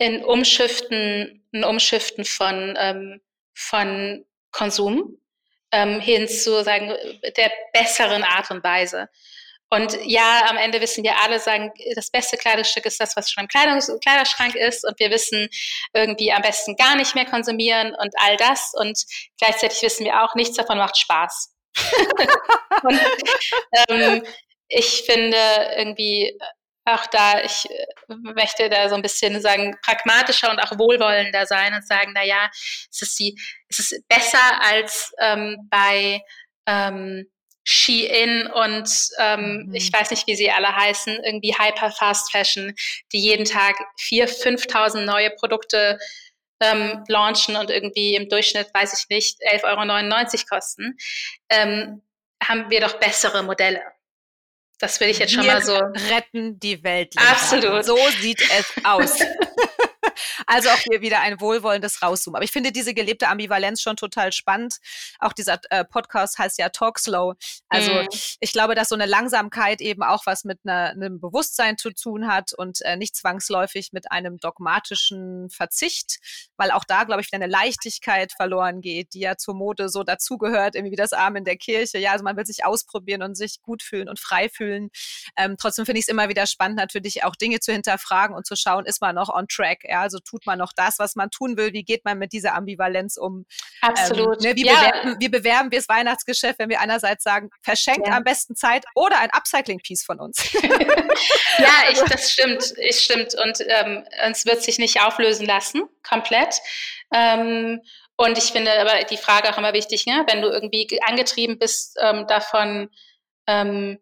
[0.00, 3.20] ein Umschiften, ein Umschiften von, ähm,
[3.52, 5.18] von Konsum
[5.72, 6.94] ähm, hin zu sagen,
[7.36, 9.08] der besseren Art und Weise.
[9.70, 13.44] Und ja, am Ende wissen wir alle, sagen, das beste Kleidungsstück ist das, was schon
[13.44, 14.86] im Kleidungs Kleiderschrank ist.
[14.86, 15.48] Und wir wissen
[15.92, 18.72] irgendwie am besten gar nicht mehr konsumieren und all das.
[18.74, 18.98] Und
[19.38, 21.54] gleichzeitig wissen wir auch, nichts davon macht Spaß.
[22.82, 23.00] und,
[23.88, 24.24] ähm,
[24.68, 25.38] ich finde
[25.76, 26.38] irgendwie
[26.84, 31.74] auch da, ich äh, möchte da so ein bisschen sagen, pragmatischer und auch wohlwollender sein
[31.74, 33.38] und sagen, na ja, es ist die,
[33.68, 36.22] es ist besser als ähm, bei
[36.66, 37.26] ähm,
[37.70, 39.74] Shein und ähm, mhm.
[39.74, 42.74] ich weiß nicht, wie sie alle heißen, irgendwie Hyper Fast Fashion,
[43.12, 45.98] die jeden Tag 4.000, 5.000 neue Produkte
[46.60, 50.96] ähm, launchen und irgendwie im Durchschnitt, weiß ich nicht, 11,99 Euro kosten,
[51.50, 52.00] ähm,
[52.42, 53.82] haben wir doch bessere Modelle.
[54.78, 55.74] Das will ich jetzt schon wir mal so.
[55.74, 57.12] Retten die Welt.
[57.18, 57.84] Absolut.
[57.84, 59.18] So sieht es aus.
[60.46, 62.36] Also auch hier wieder ein wohlwollendes Rauszoomen.
[62.36, 64.76] Aber ich finde diese gelebte Ambivalenz schon total spannend.
[65.18, 67.34] Auch dieser äh, Podcast heißt ja Talk Slow.
[67.68, 68.08] Also mm.
[68.40, 72.28] ich glaube, dass so eine Langsamkeit eben auch was mit einer, einem Bewusstsein zu tun
[72.28, 76.18] hat und äh, nicht zwangsläufig mit einem dogmatischen Verzicht,
[76.56, 80.02] weil auch da, glaube ich, wieder eine Leichtigkeit verloren geht, die ja zur Mode so
[80.02, 81.98] dazugehört, irgendwie wie das Arm in der Kirche.
[81.98, 84.90] Ja, also man will sich ausprobieren und sich gut fühlen und frei fühlen.
[85.36, 88.56] Ähm, trotzdem finde ich es immer wieder spannend, natürlich auch Dinge zu hinterfragen und zu
[88.56, 89.80] schauen, ist man noch on track?
[89.84, 91.72] Ja, also tut man noch das, was man tun will?
[91.72, 93.46] Wie geht man mit dieser Ambivalenz um?
[93.80, 94.44] Absolut.
[94.44, 94.74] Ähm, ne, wie, ja.
[94.74, 98.16] bewerben, wie bewerben wir das Weihnachtsgeschäft, wenn wir einerseits sagen, verschenkt ja.
[98.16, 100.52] am besten Zeit oder ein Upcycling-Piece von uns?
[100.62, 102.74] ja, ich, das stimmt.
[102.78, 103.34] Ich stimmt.
[103.34, 106.56] Und ähm, es wird sich nicht auflösen lassen, komplett.
[107.12, 107.80] Ähm,
[108.16, 110.24] und ich finde aber die Frage auch immer wichtig, ne?
[110.28, 112.90] wenn du irgendwie angetrieben bist ähm, davon,
[113.46, 113.98] ähm,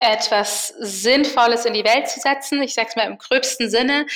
[0.00, 4.06] etwas Sinnvolles in die Welt zu setzen, ich sage es mal im gröbsten Sinne,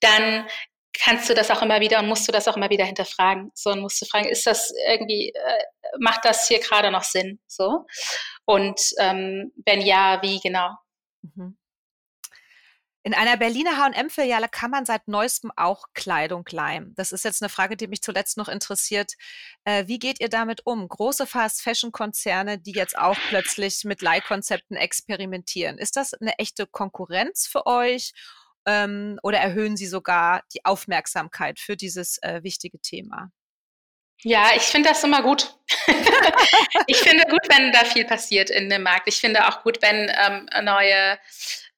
[0.00, 0.46] dann
[1.02, 3.50] kannst du das auch immer wieder und musst du das auch immer wieder hinterfragen.
[3.54, 5.64] So und musst du fragen, ist das irgendwie, äh,
[5.98, 7.40] macht das hier gerade noch Sinn?
[7.46, 7.86] So.
[8.44, 10.76] Und ähm, wenn ja, wie genau?
[11.22, 11.56] Mhm.
[13.02, 16.92] In einer Berliner H&M-Filiale kann man seit neuestem auch Kleidung leihen.
[16.96, 19.14] Das ist jetzt eine Frage, die mich zuletzt noch interessiert.
[19.64, 20.86] Äh, wie geht ihr damit um?
[20.86, 25.78] Große Fast-Fashion-Konzerne, die jetzt auch plötzlich mit Leihkonzepten experimentieren.
[25.78, 28.12] Ist das eine echte Konkurrenz für euch?
[28.66, 33.30] Ähm, oder erhöhen sie sogar die Aufmerksamkeit für dieses äh, wichtige Thema?
[34.22, 35.54] Ja, ich finde das immer gut.
[36.86, 39.08] ich finde gut, wenn da viel passiert in dem Markt.
[39.08, 41.18] Ich finde auch gut, wenn ähm, neue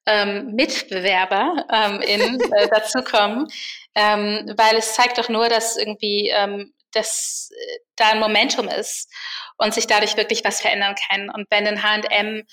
[0.05, 3.47] ähm, Mitbewerber ähm, in, äh, dazukommen,
[3.95, 9.11] ähm, weil es zeigt doch nur, dass irgendwie ähm, dass äh, da ein Momentum ist
[9.57, 11.29] und sich dadurch wirklich was verändern kann.
[11.29, 12.43] Und wenn ein H&M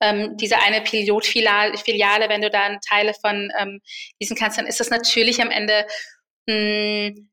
[0.00, 3.80] ähm, diese eine Pilotfiliale, wenn du dann Teile von ähm,
[4.20, 5.86] diesen kannst, dann ist das natürlich am Ende
[6.46, 7.30] mh, hm,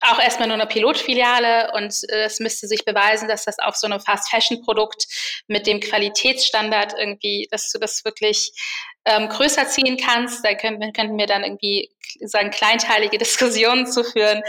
[0.00, 3.86] auch erstmal nur eine Pilotfiliale und äh, es müsste sich beweisen, dass das auf so
[3.86, 5.06] einem Fast-Fashion-Produkt
[5.48, 8.52] mit dem Qualitätsstandard irgendwie, dass du das wirklich
[9.04, 10.44] ähm, größer ziehen kannst.
[10.44, 14.42] Da können, könnten wir dann irgendwie sagen, kleinteilige Diskussionen zu führen.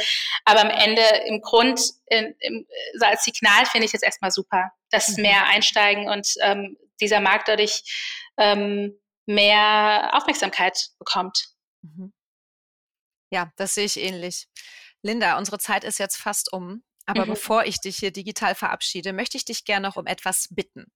[0.46, 2.68] Aber am Ende im Grund, in, im,
[3.00, 5.24] so als Signal finde ich es erstmal super, dass mhm.
[5.24, 7.82] mehr einsteigen und ähm, dieser Markt dadurch
[8.38, 11.50] ähm, mehr Aufmerksamkeit bekommt.
[11.82, 12.14] Mhm.
[13.32, 14.48] Ja, das sehe ich ähnlich.
[15.02, 16.84] Linda, unsere Zeit ist jetzt fast um.
[17.06, 17.32] Aber mhm.
[17.32, 20.92] bevor ich dich hier digital verabschiede, möchte ich dich gerne noch um etwas bitten.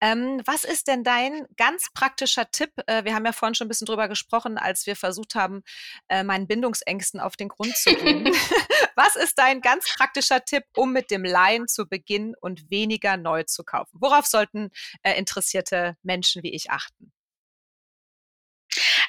[0.00, 2.70] Ähm, was ist denn dein ganz praktischer Tipp?
[2.86, 5.62] Äh, wir haben ja vorhin schon ein bisschen drüber gesprochen, als wir versucht haben,
[6.08, 8.24] äh, meinen Bindungsängsten auf den Grund zu gehen.
[8.96, 13.42] was ist dein ganz praktischer Tipp, um mit dem Laien zu beginnen und weniger neu
[13.44, 13.98] zu kaufen?
[14.00, 14.70] Worauf sollten
[15.02, 17.12] äh, interessierte Menschen wie ich achten?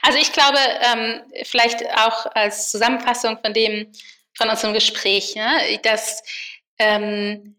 [0.02, 3.91] Also ich glaube, ähm, vielleicht auch als Zusammenfassung von dem,
[4.36, 6.24] von unserem Gespräch, ne, dass
[6.80, 7.59] ähm,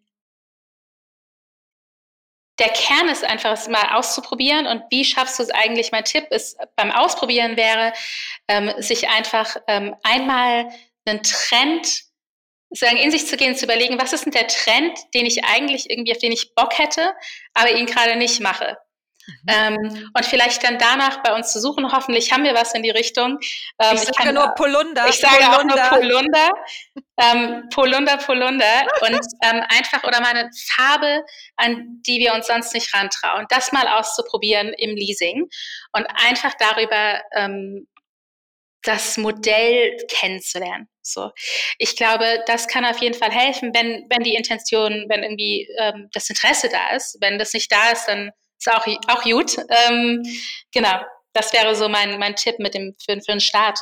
[2.61, 4.67] der Kern ist einfach, es mal auszuprobieren.
[4.67, 5.93] Und wie schaffst du es eigentlich?
[5.93, 7.93] Mein Tipp ist beim Ausprobieren wäre,
[8.49, 10.69] ähm, sich einfach ähm, einmal
[11.07, 12.05] einen Trend
[12.71, 15.91] sagen, in sich zu gehen, zu überlegen, was ist denn der Trend, den ich eigentlich
[15.91, 17.15] irgendwie, auf den ich Bock hätte,
[17.55, 18.77] aber ihn gerade nicht mache.
[19.43, 19.49] Mhm.
[19.49, 21.93] Ähm, und vielleicht dann danach bei uns zu suchen.
[21.93, 23.39] Hoffentlich haben wir was in die Richtung.
[23.79, 25.07] Ähm, ich, ich sage nur Polunder.
[25.09, 25.59] Ich sage Polunder.
[25.59, 26.51] auch nur Polunder.
[27.19, 28.87] ähm, Polunder, Polunder.
[29.01, 31.25] Und ähm, einfach oder mal eine Farbe,
[31.57, 33.47] an die wir uns sonst nicht rantrauen.
[33.49, 35.49] Das mal auszuprobieren im Leasing
[35.93, 37.87] und einfach darüber ähm,
[38.83, 40.89] das Modell kennenzulernen.
[41.03, 41.31] So,
[41.79, 46.09] ich glaube, das kann auf jeden Fall helfen, wenn wenn die Intention, wenn irgendwie ähm,
[46.13, 47.19] das Interesse da ist.
[47.21, 48.31] Wenn das nicht da ist, dann
[48.61, 49.57] ist auch, auch gut.
[49.89, 50.23] Ähm,
[50.73, 51.01] genau,
[51.33, 53.79] das wäre so mein, mein Tipp mit dem, für, für den Start.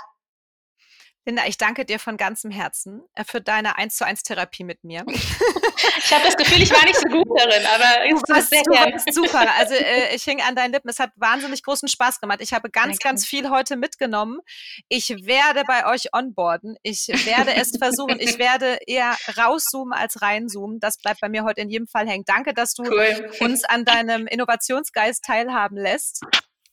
[1.28, 4.82] Linda, ich danke dir von ganzem Herzen äh, für deine 1 zu 1 Therapie mit
[4.82, 5.04] mir.
[5.08, 8.70] ich habe das Gefühl, ich war nicht so gut darin, aber du warst, sehr du
[8.70, 9.46] warst super.
[9.58, 10.88] Also äh, ich hing an deinen Lippen.
[10.88, 12.38] Es hat wahnsinnig großen Spaß gemacht.
[12.40, 14.40] Ich habe ganz, ganz viel heute mitgenommen.
[14.88, 16.78] Ich werde bei euch onboarden.
[16.82, 18.18] Ich werde es versuchen.
[18.20, 20.80] Ich werde eher rauszoomen als reinzoomen.
[20.80, 22.24] Das bleibt bei mir heute in jedem Fall hängen.
[22.24, 23.30] Danke, dass du cool.
[23.40, 26.22] uns an deinem Innovationsgeist teilhaben lässt.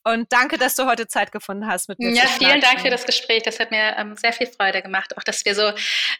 [0.07, 2.11] Und danke, dass du heute Zeit gefunden hast mit mir.
[2.11, 3.41] Ja, vielen Dank für das Gespräch.
[3.41, 5.17] Das hat mir ähm, sehr viel Freude gemacht.
[5.17, 5.71] Auch, dass wir so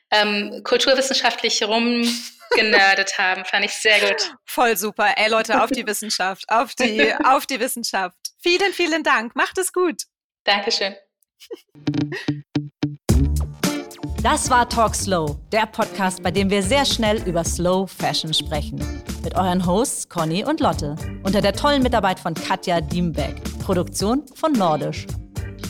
[0.09, 4.35] ähm, kulturwissenschaftlich rumgenördet haben, fand ich sehr gut.
[4.45, 5.13] Voll super.
[5.17, 8.17] Ey Leute, auf die Wissenschaft, auf die, auf die Wissenschaft.
[8.41, 9.35] Vielen, vielen Dank.
[9.35, 10.01] Macht es gut.
[10.45, 10.95] Dankeschön.
[14.25, 18.79] Das war Talk Slow, der Podcast, bei dem wir sehr schnell über Slow Fashion sprechen.
[19.23, 20.95] Mit euren Hosts Conny und Lotte.
[21.21, 23.39] Unter der tollen Mitarbeit von Katja Diembeck.
[23.59, 25.05] Produktion von Nordisch.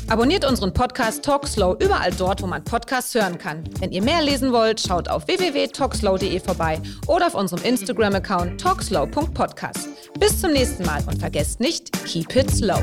[0.08, 3.66] Abonniert unseren Podcast Talk Slow überall dort, wo man Podcasts hören kann.
[3.80, 9.90] Wenn ihr mehr lesen wollt, schaut auf www.talkslow.de vorbei oder auf unserem Instagram-Account talkslow.podcast.
[10.18, 12.80] Bis zum nächsten Mal und vergesst nicht, keep it slow.